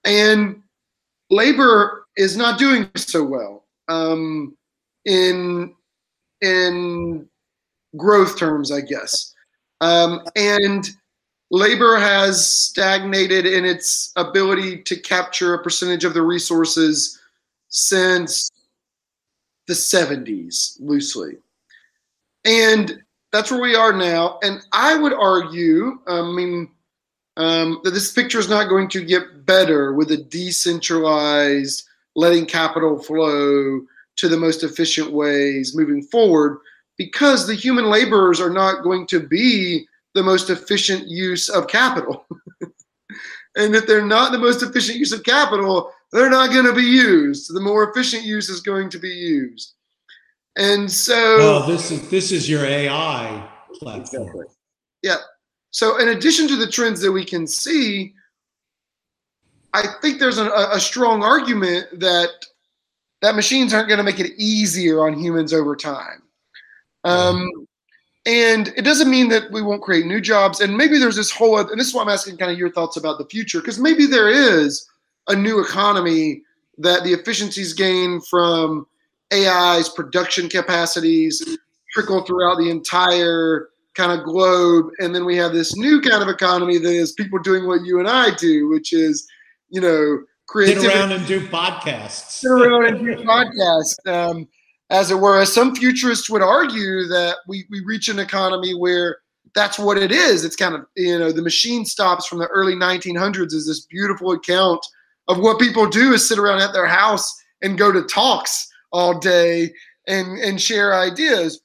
[0.04, 0.62] and
[1.30, 4.56] labor is not doing so well um,
[5.04, 5.74] in
[6.40, 7.28] in
[7.96, 9.34] growth terms, I guess,
[9.80, 10.88] um, and
[11.50, 17.20] labor has stagnated in its ability to capture a percentage of the resources
[17.68, 18.50] since
[19.66, 21.38] the 70s, loosely,
[22.44, 23.02] and
[23.36, 24.38] that's where we are now.
[24.42, 26.70] And I would argue, I mean
[27.36, 32.98] um, that this picture is not going to get better with a decentralized, letting capital
[32.98, 33.82] flow
[34.16, 36.60] to the most efficient ways moving forward,
[36.96, 42.24] because the human laborers are not going to be the most efficient use of capital.
[43.56, 46.80] and if they're not the most efficient use of capital, they're not going to be
[46.80, 47.54] used.
[47.54, 49.74] The more efficient use is going to be used.
[50.56, 54.00] And so, Well, this is this is your AI platform.
[54.00, 54.44] Exactly.
[55.02, 55.16] Yeah.
[55.70, 58.14] So, in addition to the trends that we can see,
[59.74, 62.30] I think there's a, a strong argument that
[63.20, 66.22] that machines aren't going to make it easier on humans over time.
[67.04, 67.50] Um,
[68.26, 70.60] and it doesn't mean that we won't create new jobs.
[70.60, 72.70] And maybe there's this whole, other, and this is why I'm asking kind of your
[72.70, 74.86] thoughts about the future, because maybe there is
[75.28, 76.42] a new economy
[76.78, 78.86] that the efficiencies gained from
[79.32, 81.42] AI's production capacities
[81.92, 86.28] trickle throughout the entire kind of globe, and then we have this new kind of
[86.28, 89.26] economy that is people doing what you and I do, which is,
[89.70, 90.18] you know,
[90.52, 92.30] sit around and do podcasts.
[92.30, 94.46] Sit around and do podcasts, um,
[94.90, 95.40] as it were.
[95.40, 99.18] As some futurists would argue that we we reach an economy where
[99.54, 100.44] that's what it is.
[100.44, 104.32] It's kind of you know the machine stops from the early 1900s is this beautiful
[104.32, 104.84] account
[105.28, 109.18] of what people do is sit around at their house and go to talks all
[109.18, 109.72] day
[110.08, 111.60] and and share ideas.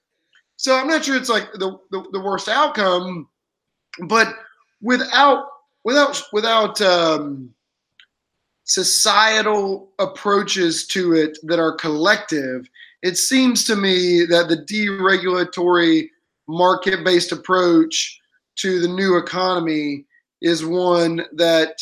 [0.57, 3.27] So I'm not sure it's like the, the, the worst outcome,
[4.03, 4.27] but
[4.81, 5.45] without
[5.83, 7.53] without without um,
[8.65, 12.69] societal approaches to it that are collective,
[13.01, 16.09] it seems to me that the deregulatory
[16.47, 18.19] market-based approach
[18.57, 20.05] to the new economy
[20.41, 21.81] is one that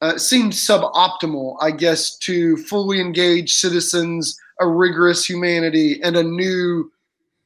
[0.00, 6.90] uh, seems suboptimal, I guess, to fully engage citizens, a rigorous humanity, and a new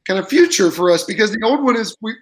[0.07, 1.05] kind of future for us.
[1.05, 2.15] Because the old one is we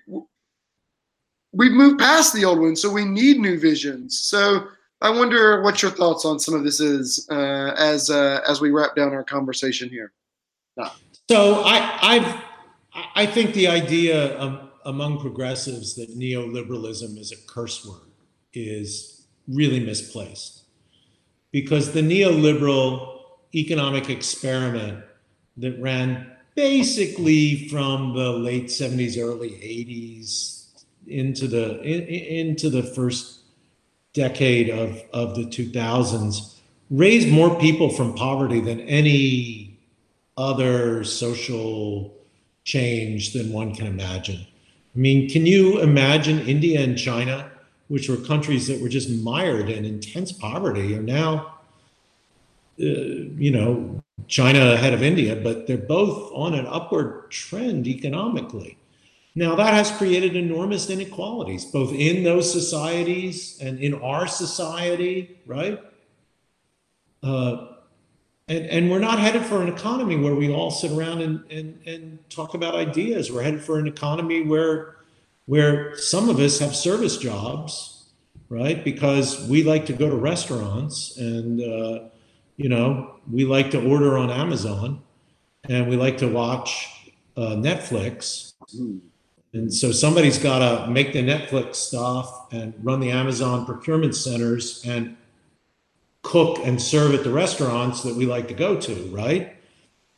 [1.52, 4.18] we've moved past the old one, so we need new visions.
[4.18, 4.68] So
[5.02, 8.70] I wonder what your thoughts on some of this is uh, as uh, as we
[8.70, 10.12] wrap down our conversation here.
[11.28, 12.42] So I I've
[13.14, 18.08] I think the idea of, among progressives that neoliberalism is a curse word
[18.52, 20.64] is really misplaced
[21.52, 23.19] because the neoliberal
[23.54, 25.04] economic experiment
[25.56, 30.66] that ran basically from the late 70s early 80s
[31.06, 33.40] into the in, into the first
[34.12, 36.56] decade of, of the 2000s
[36.90, 39.78] raised more people from poverty than any
[40.36, 42.14] other social
[42.64, 44.46] change than one can imagine.
[44.94, 47.50] I mean can you imagine india and china
[47.90, 51.49] which were countries that were just mired in intense poverty, are now,
[52.84, 58.76] you know, China ahead of India, but they're both on an upward trend economically.
[59.34, 65.80] Now, that has created enormous inequalities, both in those societies and in our society, right?
[67.22, 67.68] Uh,
[68.48, 71.80] and, and we're not headed for an economy where we all sit around and, and,
[71.86, 73.30] and talk about ideas.
[73.30, 74.96] We're headed for an economy where
[75.46, 78.10] where some of us have service jobs,
[78.48, 78.84] right?
[78.84, 82.04] Because we like to go to restaurants and, uh,
[82.60, 85.02] you know, we like to order on Amazon
[85.70, 88.52] and we like to watch uh, Netflix.
[89.54, 94.84] And so somebody's got to make the Netflix stuff and run the Amazon procurement centers
[94.84, 95.16] and
[96.20, 99.56] cook and serve at the restaurants that we like to go to, right?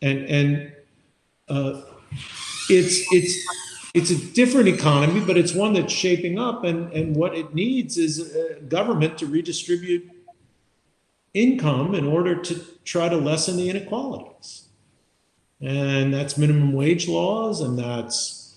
[0.03, 0.73] And and
[1.49, 1.83] uh,
[2.69, 3.47] it's it's
[3.95, 6.65] it's a different economy, but it's one that's shaping up.
[6.65, 10.11] And, and what it needs is a government to redistribute
[11.35, 14.67] income in order to try to lessen the inequalities.
[15.61, 18.57] And that's minimum wage laws, and that's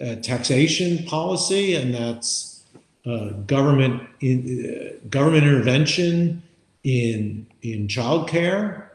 [0.00, 2.64] uh, taxation policy, and that's
[3.06, 6.42] uh, government in, uh, government intervention
[6.82, 8.88] in in childcare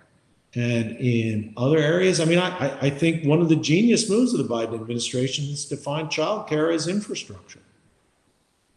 [0.56, 2.20] and in other areas.
[2.20, 5.66] I mean, I, I think one of the genius moves of the Biden administration is
[5.66, 7.62] to define childcare as infrastructure.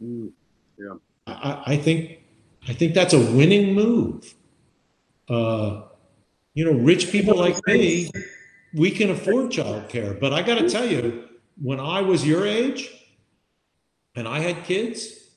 [0.03, 0.31] Mm,
[0.77, 0.95] yeah.
[1.25, 2.19] I, I, think
[2.67, 4.33] I think that's a winning move.
[5.29, 5.83] Uh,
[6.53, 8.09] you know, rich people like me,
[8.73, 10.19] we can afford childcare.
[10.19, 11.27] But I got to tell you,
[11.61, 12.89] when I was your age
[14.15, 15.29] and I had kids,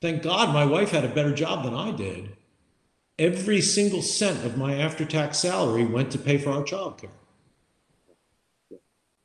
[0.00, 2.36] thank God my wife had a better job than I did
[3.20, 7.10] every single cent of my after tax salary went to pay for our child care.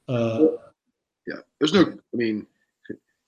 [0.08, 0.48] Uh,
[1.26, 2.46] yeah, there's no, I mean,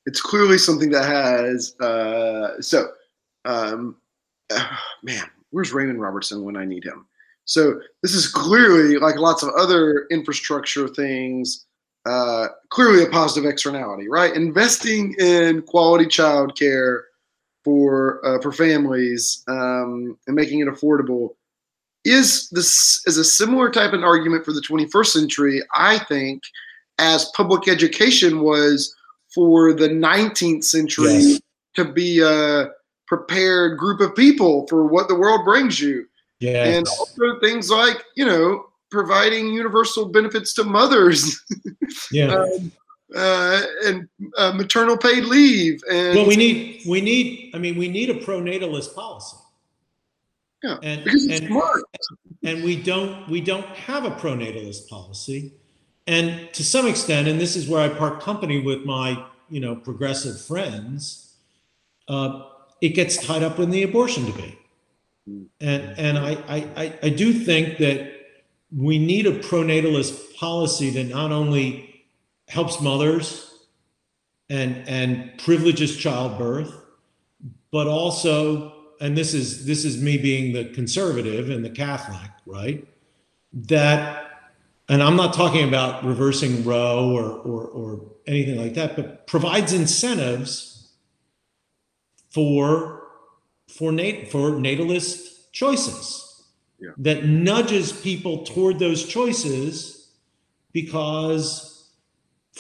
[0.06, 2.92] it's clearly something that has, uh, so,
[3.48, 3.96] um,
[4.54, 4.68] uh,
[5.04, 7.08] man, where's Raymond Robertson when I need him?
[7.46, 11.66] So this is clearly, like lots of other infrastructure things,
[12.06, 14.36] uh, clearly a positive externality, right?
[14.36, 17.04] Investing in quality childcare
[17.68, 21.36] for uh, for families um, and making it affordable
[22.06, 26.42] is this is a similar type of argument for the 21st century i think
[26.98, 28.96] as public education was
[29.36, 31.42] for the 19th century yes.
[31.76, 32.70] to be a
[33.08, 36.06] prepared group of people for what the world brings you
[36.40, 36.76] yes.
[36.76, 41.44] and also things like you know providing universal benefits to mothers
[42.12, 42.72] yeah um,
[43.16, 45.82] uh, and uh, maternal paid leave.
[45.90, 47.52] And well, we need we need.
[47.54, 49.38] I mean, we need a pronatalist policy.
[50.64, 51.84] Yeah, and, because it's and, smart.
[52.44, 55.54] And we don't we don't have a pronatalist policy,
[56.08, 59.76] and to some extent, and this is where I part company with my you know
[59.76, 61.36] progressive friends.
[62.08, 62.44] Uh,
[62.82, 64.58] it gets tied up in the abortion debate,
[65.60, 66.32] and and I
[66.78, 68.14] I I do think that
[68.76, 72.06] we need a pronatalist policy that not only
[72.48, 73.66] helps mothers
[74.50, 76.74] and and privileges childbirth,
[77.72, 82.88] but also, and this is this is me being the conservative and the Catholic, right?
[83.54, 84.28] That
[84.90, 89.74] and I'm not talking about reversing Roe or, or, or anything like that, but provides
[89.74, 90.77] incentives
[92.38, 93.02] for
[93.78, 96.46] for nat- for natalist choices
[96.80, 96.94] Yeah.
[97.08, 99.74] that nudges people toward those choices
[100.72, 101.90] because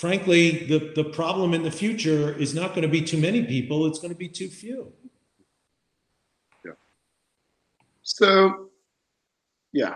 [0.04, 3.86] frankly the, the problem in the future is not going to be too many people
[3.90, 4.80] it's going to be too few
[6.66, 6.78] yeah
[8.02, 8.28] So,
[9.74, 9.96] yeah,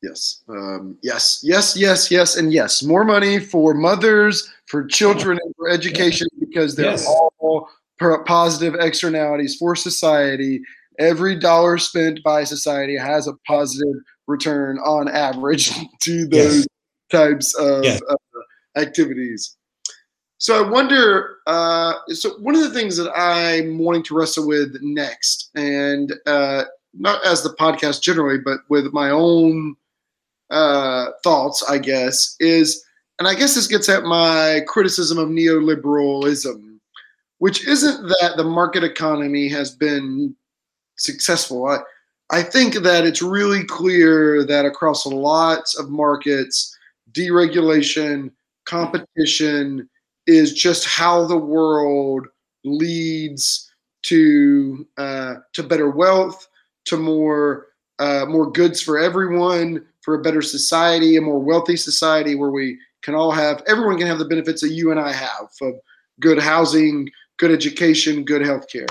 [0.00, 2.82] yes, um, yes, yes, yes, yes, and yes.
[2.82, 7.06] More money for mothers, for children, and for education because they're Yes.
[7.06, 7.68] all
[7.98, 10.60] positive externalities for society.
[10.98, 13.94] Every dollar spent by society has a positive
[14.26, 15.70] return on average
[16.02, 16.66] to those Yes.
[17.10, 18.00] types of Yes.
[18.08, 18.14] uh,
[18.76, 19.56] activities.
[20.38, 21.36] So I wonder.
[21.46, 26.64] Uh, so one of the things that I'm wanting to wrestle with next, and uh,
[26.94, 29.74] not as the podcast generally, but with my own
[30.50, 32.82] uh, thoughts, I guess, is,
[33.18, 36.77] and I guess this gets at my criticism of neoliberalism,
[37.38, 40.34] which isn't that the market economy has been
[40.96, 41.66] successful.
[41.66, 41.78] I,
[42.30, 46.76] I think that it's really clear that across lots of markets,
[47.12, 48.30] deregulation,
[48.66, 49.88] competition
[50.26, 52.26] is just how the world
[52.64, 53.70] leads
[54.02, 56.46] to uh, to better wealth,
[56.84, 57.68] to more
[57.98, 62.78] uh, more goods for everyone, for a better society, a more wealthy society where we
[63.02, 65.74] can all have everyone can have the benefits that you and I have of
[66.20, 67.08] good housing,
[67.38, 68.88] good education, good healthcare.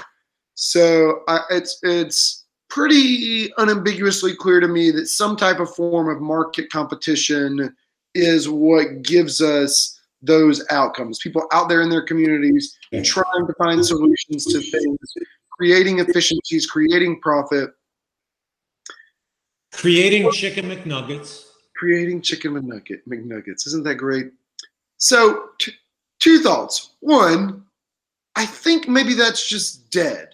[0.55, 6.21] So I, it's it's pretty unambiguously clear to me that some type of form of
[6.21, 7.75] market competition
[8.13, 11.19] is what gives us those outcomes.
[11.19, 14.97] People out there in their communities trying to find solutions to things,
[15.51, 17.69] creating efficiencies, creating profit,
[19.71, 23.67] creating chicken mcnuggets creating chicken McNugget, McNuggets.
[23.67, 24.31] Isn't that great?
[24.97, 25.73] So, t-
[26.19, 26.91] two thoughts.
[26.99, 27.63] One,
[28.37, 30.29] I think maybe that's just dead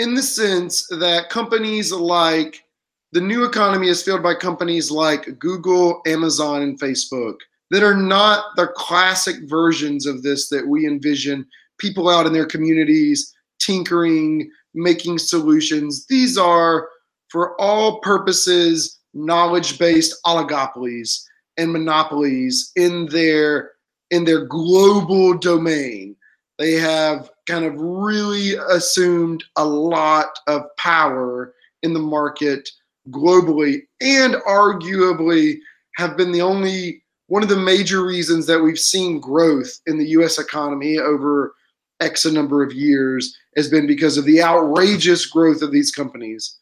[0.00, 2.64] in the sense that companies like
[3.12, 7.36] the new economy is filled by companies like Google, Amazon, and Facebook
[7.70, 11.46] that are not the classic versions of this that we envision
[11.78, 16.06] people out in their communities tinkering, making solutions.
[16.06, 16.88] These are,
[17.28, 21.22] for all purposes, knowledge based oligopolies
[21.56, 23.70] and monopolies in their
[24.10, 26.16] in their global domain
[26.58, 32.68] they have kind of really assumed a lot of power in the market
[33.10, 35.58] globally and arguably
[35.96, 40.08] have been the only one of the major reasons that we've seen growth in the
[40.08, 41.54] US economy over
[42.00, 46.58] X a number of years has been because of the outrageous growth of these companies.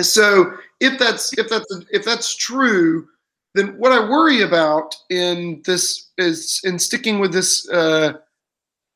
[0.00, 3.08] so if that's if that's if that's true,
[3.54, 8.14] then what I worry about in this is in sticking with this uh,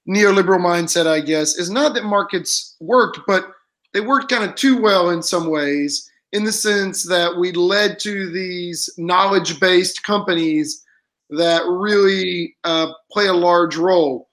[0.08, 3.52] neoliberal mindset, I guess, is not that markets worked, but
[3.92, 7.98] they worked kind of too well in some ways, in the sense that we led
[8.00, 10.84] to these knowledge-based companies
[11.30, 14.28] that really uh, play a large role,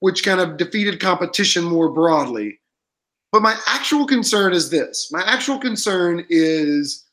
[0.00, 2.58] which kind of defeated competition more broadly.
[3.30, 5.10] But my actual concern is this.
[5.10, 7.06] My actual concern is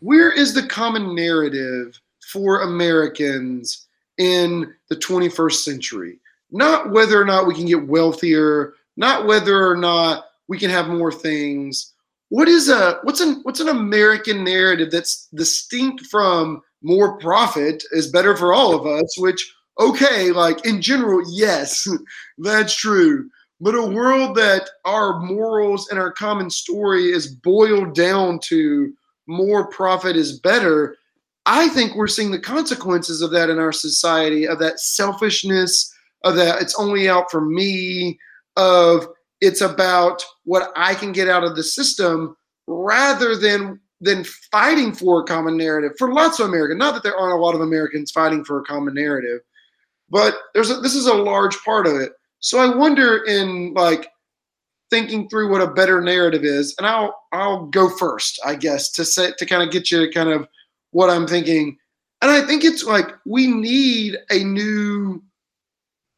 [0.00, 1.98] where is the common narrative
[2.30, 3.85] for Americans
[4.18, 6.18] in the 21st century?
[6.50, 10.88] Not whether or not we can get wealthier, not whether or not we can have
[10.88, 11.92] more things.
[12.28, 18.10] What is a what's an what's an American narrative that's distinct from more profit is
[18.10, 21.86] better for all of us, which okay, like in general, yes,
[22.38, 23.28] that's true.
[23.60, 28.92] But a world that our morals and our common story is boiled down to
[29.26, 30.96] more profit is better,
[31.46, 35.92] I think we're seeing the consequences of that in our society, of that selfishness,
[36.24, 38.18] of that it's only out for me,
[38.56, 39.06] of
[39.40, 42.36] it's about what I can get out of the system
[42.66, 46.78] rather than than fighting for a common narrative for lots of Americans.
[46.78, 49.40] Not that there aren't a lot of Americans fighting for a common narrative,
[50.10, 52.12] but there's a, this is a large part of it.
[52.40, 54.08] So I wonder in like
[54.90, 59.04] thinking through what a better narrative is, and I'll I'll go first, I guess, to
[59.04, 60.48] set to kind of get you kind of
[60.90, 61.76] what I'm thinking.
[62.22, 65.22] And I think it's like we need a new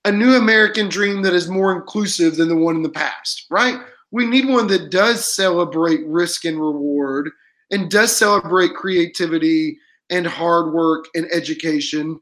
[0.05, 3.79] a new American dream that is more inclusive than the one in the past, right?
[4.11, 7.31] We need one that does celebrate risk and reward
[7.71, 12.19] and does celebrate creativity and hard work and education,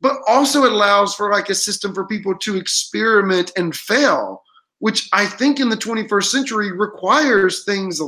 [0.00, 4.42] but also it allows for like a system for people to experiment and fail,
[4.78, 8.00] which I think in the 21st century requires things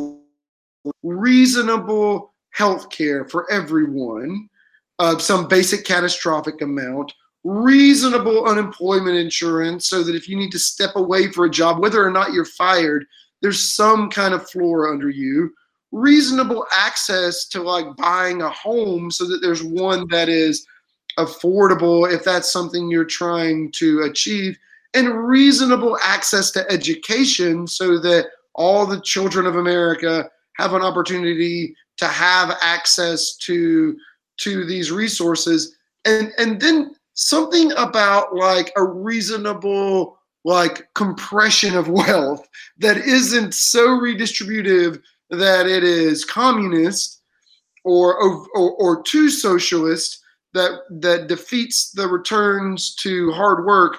[1.02, 4.48] reasonable health care for everyone,
[4.98, 7.12] uh, some basic catastrophic amount,
[7.44, 12.02] reasonable unemployment insurance so that if you need to step away for a job, whether
[12.02, 13.04] or not you're fired,
[13.42, 15.52] there's some kind of floor under you.
[15.92, 20.66] Reasonable access to like buying a home so that there's one that is
[21.18, 24.58] affordable if that's something you're trying to achieve
[24.94, 31.74] and reasonable access to education so that all the children of America have an opportunity
[31.98, 33.96] to have access to
[34.38, 35.76] to these resources.
[36.04, 42.46] And and then something about like a reasonable like compression of wealth
[42.78, 47.22] that isn't so redistributive that it is communist
[47.84, 48.16] or
[48.54, 50.22] or, or too socialist
[50.54, 53.98] that that defeats the returns to hard work.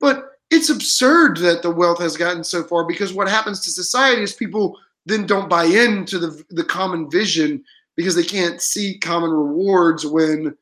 [0.00, 4.22] But it's absurd that the wealth has gotten so far because what happens to society
[4.22, 7.62] is people then don't buy into the the common vision
[7.96, 10.56] because they can't see common rewards when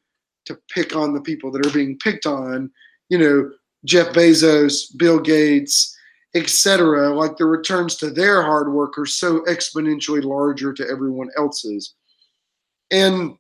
[0.45, 2.71] to pick on the people that are being picked on
[3.09, 3.51] you know
[3.85, 5.97] jeff bezos bill gates
[6.35, 11.95] etc., like the returns to their hard work are so exponentially larger to everyone else's.
[12.91, 13.37] And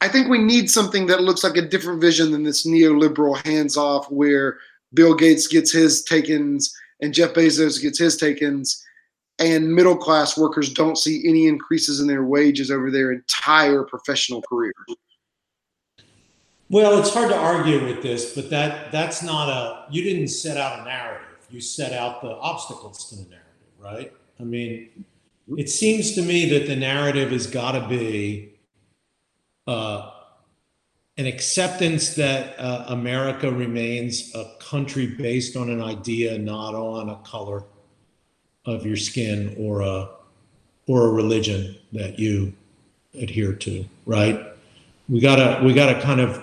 [0.00, 3.76] I think we need something that looks like a different vision than this neoliberal hands
[3.76, 4.58] off where
[4.92, 6.70] Bill Gates gets his takens
[7.00, 8.80] and Jeff Bezos gets his takens
[9.38, 14.42] and middle class workers don't see any increases in their wages over their entire professional
[14.42, 14.72] career.
[16.70, 20.56] Well, it's hard to argue with this, but that that's not a you didn't set
[20.56, 21.28] out a narrative.
[21.50, 23.44] You set out the obstacles to the narrative,
[23.78, 24.12] right?
[24.40, 25.04] I mean,
[25.56, 28.54] it seems to me that the narrative has got to be
[29.66, 30.10] uh,
[31.16, 37.16] an acceptance that uh, America remains a country based on an idea, not on a
[37.18, 37.64] color
[38.66, 40.08] of your skin or a
[40.86, 42.52] or a religion that you
[43.14, 44.40] adhere to, right?
[45.08, 46.42] We gotta we gotta kind of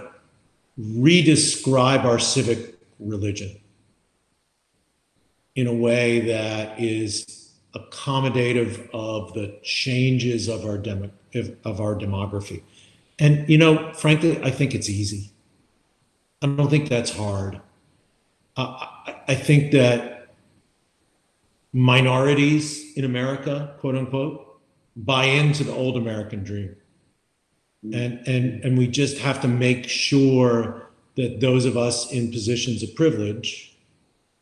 [0.80, 3.59] redescribe our civic religion
[5.55, 12.63] in a way that is accommodative of the changes of our demo, of our demography.
[13.19, 15.32] And you know, frankly, I think it's easy.
[16.41, 17.61] I don't think that's hard.
[18.57, 18.86] Uh,
[19.28, 20.11] I think that
[21.74, 24.59] minorities in America, quote unquote,
[24.95, 26.76] buy into the old American dream.
[27.86, 27.93] Mm-hmm.
[27.93, 32.84] And and and we just have to make sure that those of us in positions
[32.84, 33.78] of privilege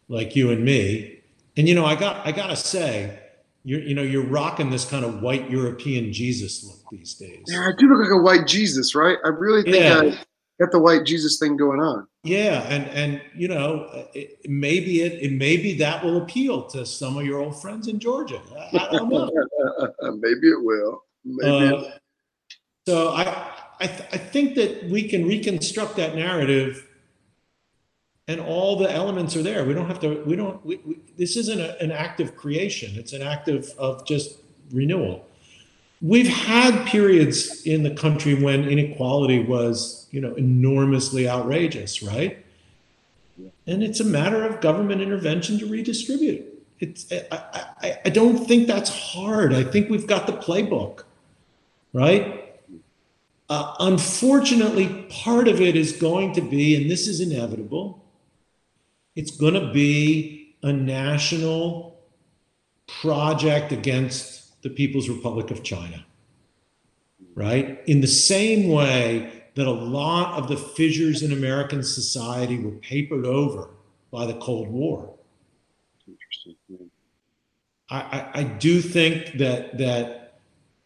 [0.08, 1.22] like you and me
[1.56, 3.18] and you know i got i gotta say
[3.64, 7.44] you're you know you're rocking this kind of white european jesus look these days.
[7.48, 9.18] Yeah i do look like a white jesus right?
[9.24, 10.00] I really think yeah.
[10.00, 15.02] i got the white jesus thing going on yeah and and you know it, maybe
[15.02, 18.42] it, it maybe that will appeal to some of your old friends in georgia
[18.74, 19.30] i, I don't know
[20.18, 21.92] maybe it will maybe uh,
[22.90, 26.88] so I, I, th- I think that we can reconstruct that narrative
[28.28, 29.64] and all the elements are there.
[29.64, 32.94] We don't have to, we don't, we, we, this isn't a, an act of creation.
[32.96, 34.40] It's an act of, of just
[34.72, 35.28] renewal.
[36.02, 42.46] We've had periods in the country when inequality was, you know, enormously outrageous, right?
[43.68, 46.46] And it's a matter of government intervention to redistribute.
[46.80, 47.44] It's, I,
[47.82, 49.54] I, I don't think that's hard.
[49.54, 51.04] I think we've got the playbook,
[51.92, 52.56] right?
[53.50, 58.06] Uh, unfortunately, part of it is going to be, and this is inevitable,
[59.16, 62.00] it's going to be a national
[63.02, 66.06] project against the People's Republic of China,
[67.36, 67.80] right?
[67.88, 73.26] In the same way that a lot of the fissures in American society were papered
[73.26, 73.70] over
[74.12, 75.14] by the Cold War.
[77.90, 80.40] I, I, I do think that that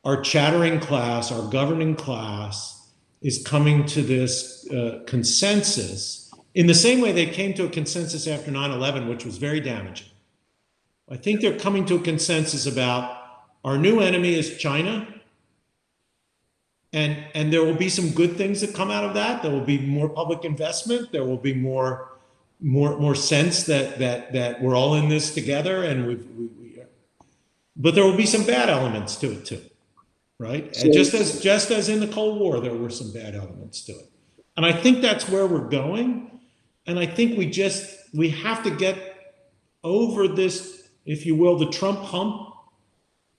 [0.03, 6.23] our chattering class, our governing class, is coming to this uh, consensus
[6.55, 9.59] in the same way they came to a consensus after 9 11, which was very
[9.59, 10.07] damaging.
[11.09, 13.22] I think they're coming to a consensus about
[13.63, 15.07] our new enemy is China.
[16.91, 19.41] And, and there will be some good things that come out of that.
[19.41, 21.11] There will be more public investment.
[21.11, 22.09] There will be more
[22.61, 26.79] more more sense that that that we're all in this together and we've, we, we,
[27.75, 29.59] but there will be some bad elements to it too
[30.43, 30.75] right?
[30.75, 33.93] So, just as just as in the Cold War, there were some bad elements to
[33.93, 34.09] it,
[34.57, 36.39] and I think that's where we're going.
[36.85, 38.97] And I think we just we have to get
[39.83, 42.52] over this, if you will, the Trump hump,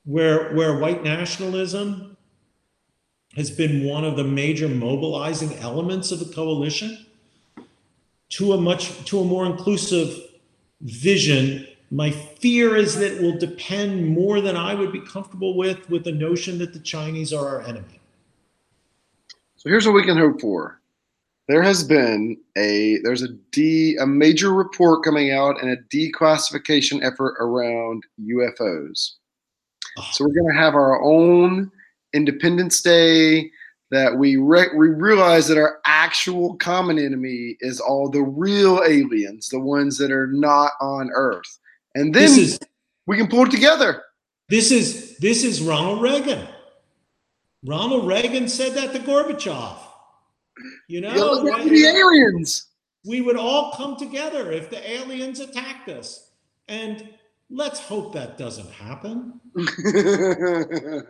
[0.05, 2.17] where where white nationalism
[3.37, 7.05] has been one of the major mobilizing elements of the coalition
[8.31, 10.17] to a much to a more inclusive
[10.83, 11.67] vision.
[11.91, 16.05] My fear is that it will depend more than i would be comfortable with with
[16.05, 18.01] the notion that the chinese are our enemy.
[19.57, 20.81] So here's what we can hope for.
[21.49, 27.03] There has been a there's a d a major report coming out and a declassification
[27.03, 29.13] effort around ufos
[30.13, 31.71] so we're going to have our own
[32.13, 33.51] independence day
[33.91, 39.49] that we re- we realize that our actual common enemy is all the real aliens,
[39.49, 41.59] the ones that are not on Earth,
[41.95, 42.59] and then is,
[43.07, 44.03] we can pull it together.
[44.49, 46.47] This is this is Ronald Reagan.
[47.65, 49.79] Ronald Reagan said that to Gorbachev.
[50.89, 52.69] You know, yeah, the aliens.
[53.07, 56.31] We would all come together if the aliens attacked us,
[56.69, 57.09] and
[57.55, 59.41] let's hope that doesn't happen.
[59.57, 61.01] yeah.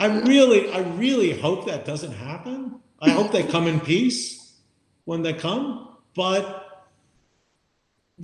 [0.00, 2.80] I really, I really hope that doesn't happen.
[3.00, 4.60] I hope they come in peace
[5.04, 6.86] when they come, but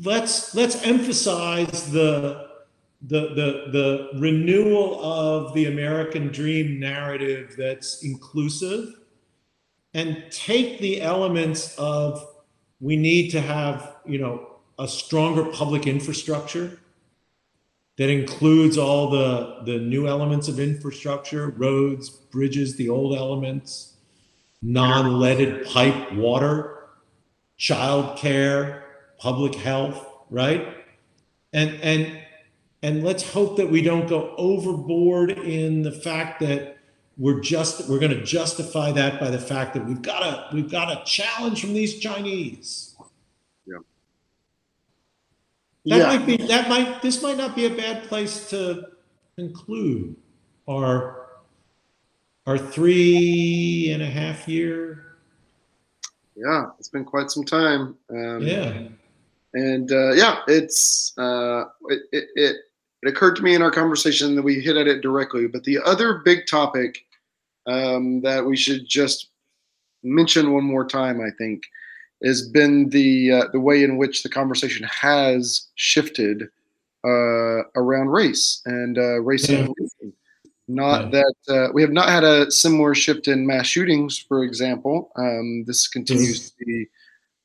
[0.05, 2.49] let's let's emphasize the
[3.03, 9.01] the the the renewal of the American dream narrative that's inclusive
[9.95, 12.25] and take the elements of
[12.81, 16.79] we need to have, you know, a stronger public infrastructure
[17.99, 23.95] that includes all the, the new elements of infrastructure, roads, bridges, the old elements,
[24.63, 26.87] non-leaded pipe water,
[27.57, 28.85] child care,
[29.19, 30.77] public health, right?
[31.53, 32.21] And and
[32.83, 36.77] and let's hope that we don't go overboard in the fact that
[37.17, 40.71] we're just we're going to justify that by the fact that we've got a we've
[40.71, 42.88] got a challenge from these Chinese
[45.89, 46.07] that yeah.
[46.07, 48.89] might be that might this might not be a bad place to
[49.37, 50.17] conclude
[50.69, 51.29] our
[52.47, 55.17] our three and a half year.
[56.37, 57.97] Yeah, it's been quite some time.
[58.11, 58.89] Um, yeah,
[59.55, 62.57] and uh, yeah, it's uh, it, it, it
[63.03, 65.47] it occurred to me in our conversation that we hit at it directly.
[65.47, 67.05] But the other big topic
[67.67, 69.29] um, that we should just
[70.03, 71.63] mention one more time, I think,
[72.25, 76.49] has been the uh, the way in which the conversation has shifted
[77.05, 79.59] uh, around race and uh, race yeah.
[79.59, 80.13] and.
[80.71, 81.23] Not yeah.
[81.23, 85.11] that uh, we have not had a similar shift in mass shootings, for example.
[85.17, 86.89] Um, this continues to be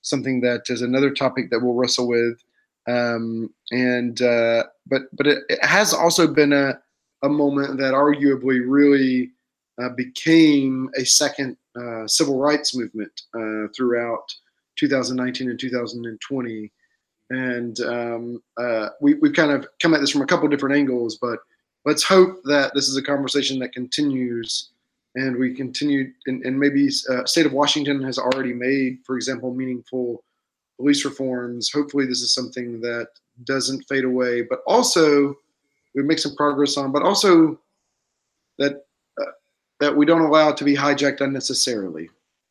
[0.01, 2.43] something that is another topic that we'll wrestle with.
[2.85, 6.81] Um, and uh, but but it, it, has also been a
[7.21, 9.31] a moment that arguably really
[9.81, 11.55] uh, became a second
[12.07, 13.21] civil rights movement
[13.73, 14.35] throughout
[14.77, 16.71] 2019 and 2020.
[17.29, 21.17] And um, uh, we, we've kind of come at this from a couple different angles,
[21.17, 21.39] but
[21.85, 24.69] let's hope that this is a conversation that continues
[25.15, 29.53] and we continue and, and maybe uh, state of washington has already made for example
[29.53, 30.23] meaningful
[30.77, 33.07] police reforms hopefully this is something that
[33.43, 35.35] doesn't fade away but also
[35.95, 37.59] we make some progress on but also
[38.57, 38.85] that
[39.21, 39.31] uh,
[39.79, 42.09] that we don't allow it to be hijacked unnecessarily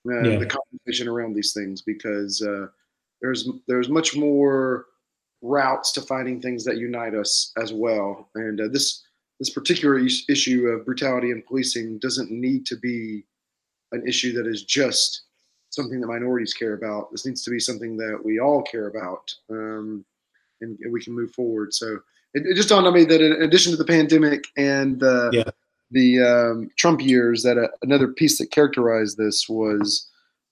[0.09, 0.39] uh, yeah.
[0.39, 2.67] the conversation around these things because uh,
[3.21, 4.87] there's there's much more
[5.43, 8.29] routes to finding things that unite us as well.
[8.35, 9.03] And uh, this
[9.39, 13.25] this particular is- issue of brutality and policing doesn't need to be
[13.93, 15.23] an issue that is just
[15.71, 17.11] something that minorities care about.
[17.11, 20.05] This needs to be something that we all care about, um,
[20.61, 21.73] and, and, we can move forward.
[21.75, 21.99] So
[22.35, 25.51] it, it, just dawned on me that in addition to the pandemic and the yeah
[25.93, 30.09] the um, Trump years that uh, another piece that characterized this was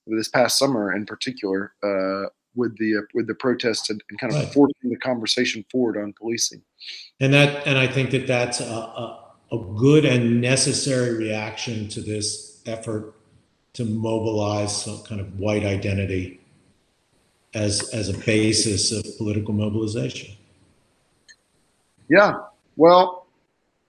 [0.06, 4.32] this past summer in particular uh, with the uh, with the protests and, and kind
[4.32, 4.52] of right.
[4.52, 6.62] forcing the conversation forward on policing.
[7.20, 12.00] And that and I think that that's a, a, a good and necessary reaction to
[12.00, 13.14] this effort
[13.74, 16.40] to mobilize some kind of white identity
[17.54, 20.34] as as a basis of political mobilization.
[22.08, 22.34] Yeah.
[22.76, 23.26] Well,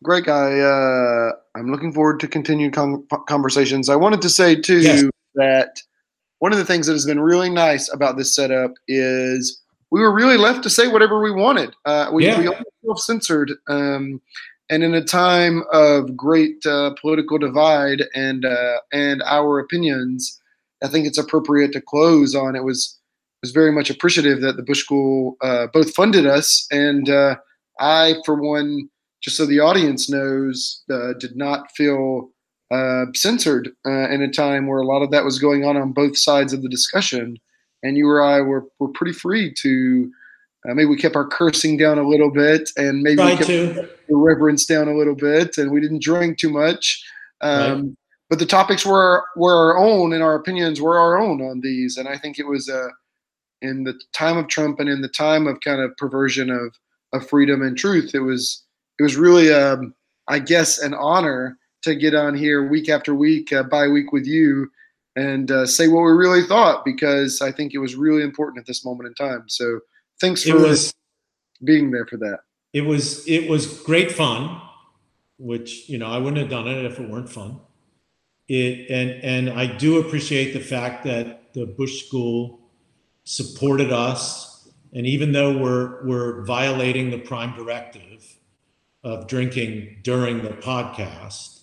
[0.03, 0.59] great guy.
[0.59, 3.89] Uh, I'm looking forward to continued con- conversations.
[3.89, 5.03] I wanted to say too yes.
[5.35, 5.81] that
[6.39, 10.13] one of the things that has been really nice about this setup is we were
[10.13, 11.75] really left to say whatever we wanted.
[11.85, 12.39] Uh, we, yeah.
[12.39, 12.47] we
[12.83, 13.51] almost censored.
[13.67, 14.21] Um,
[14.69, 20.41] and in a time of great uh, political divide and uh, and our opinions,
[20.81, 22.55] I think it's appropriate to close on.
[22.55, 22.97] It was
[23.41, 27.35] was very much appreciative that the Bush School uh, both funded us and uh,
[27.79, 28.89] I, for one,
[29.21, 32.31] just so the audience knows, uh, did not feel
[32.71, 35.91] uh, censored uh, in a time where a lot of that was going on on
[35.91, 37.37] both sides of the discussion.
[37.83, 40.11] And you or I were, were pretty free to
[40.67, 43.89] uh, maybe we kept our cursing down a little bit and maybe we kept to.
[44.07, 47.03] the reverence down a little bit and we didn't drink too much.
[47.41, 47.91] Um, right.
[48.29, 51.97] but the topics were were our own, and our opinions were our own on these.
[51.97, 52.89] And I think it was uh,
[53.63, 56.75] in the time of Trump and in the time of kind of perversion of
[57.13, 58.13] of freedom and truth.
[58.13, 58.63] It was
[59.01, 59.95] it was really, um,
[60.27, 64.27] I guess, an honor to get on here week after week, uh, by week with
[64.27, 64.69] you,
[65.15, 68.67] and uh, say what we really thought because I think it was really important at
[68.67, 69.45] this moment in time.
[69.47, 69.79] So
[70.19, 70.93] thanks for was
[71.63, 72.41] being there for that.
[72.73, 74.61] it was it was great fun,
[75.39, 77.59] which you know I wouldn't have done it if it weren't fun.
[78.47, 82.59] It and and I do appreciate the fact that the Bush School
[83.23, 88.37] supported us, and even though we're we're violating the prime directive
[89.03, 91.61] of drinking during the podcast,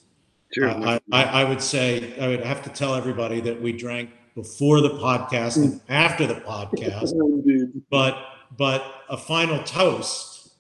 [0.61, 4.80] I, I, I would say I would have to tell everybody that we drank before
[4.80, 7.12] the podcast and after the podcast.
[7.91, 8.16] But
[8.57, 10.51] but a final toast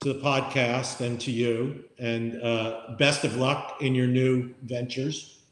[0.00, 5.44] to the podcast and to you, and uh, best of luck in your new ventures.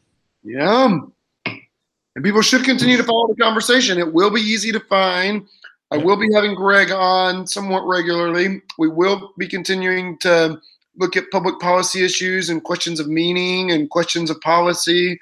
[0.43, 0.99] Yeah.
[1.45, 3.99] And people should continue to follow the conversation.
[3.99, 5.47] It will be easy to find.
[5.91, 8.61] I will be having Greg on somewhat regularly.
[8.79, 10.61] We will be continuing to
[10.97, 15.21] look at public policy issues and questions of meaning and questions of policy.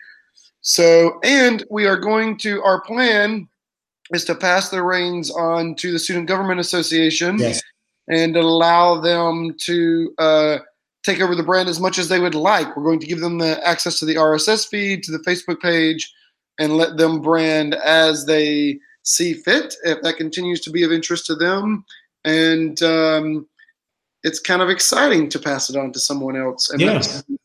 [0.63, 3.47] So, and we are going to, our plan
[4.13, 7.63] is to pass the reins on to the Student Government Association Yes,
[8.09, 10.59] and allow them to uh,
[11.03, 12.75] take over the brand as much as they would like.
[12.77, 16.13] We're going to give them the access to the RSS feed, to the Facebook page,
[16.59, 21.27] and let them brand as they see fit if that continues to be of interest
[21.27, 21.85] to them.
[22.25, 23.47] And um,
[24.23, 27.03] it's kind of exciting to pass it on to someone else and Yeah.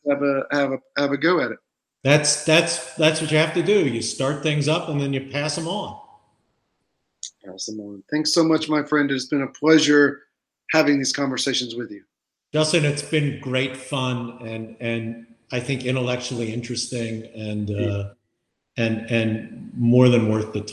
[0.08, 1.58] have a have a have a go at it.
[2.02, 3.86] that's that's that's what you have to do.
[3.86, 6.00] You start things up and then you pass them on.
[7.44, 8.02] Pass them on.
[8.10, 9.10] Thanks so much, my friend.
[9.10, 10.22] It's been a pleasure
[10.70, 12.02] having these conversations with you.
[12.52, 18.04] Justin, it's been great fun and and I think intellectually interesting and uh,
[18.76, 20.68] and and more than worth the time.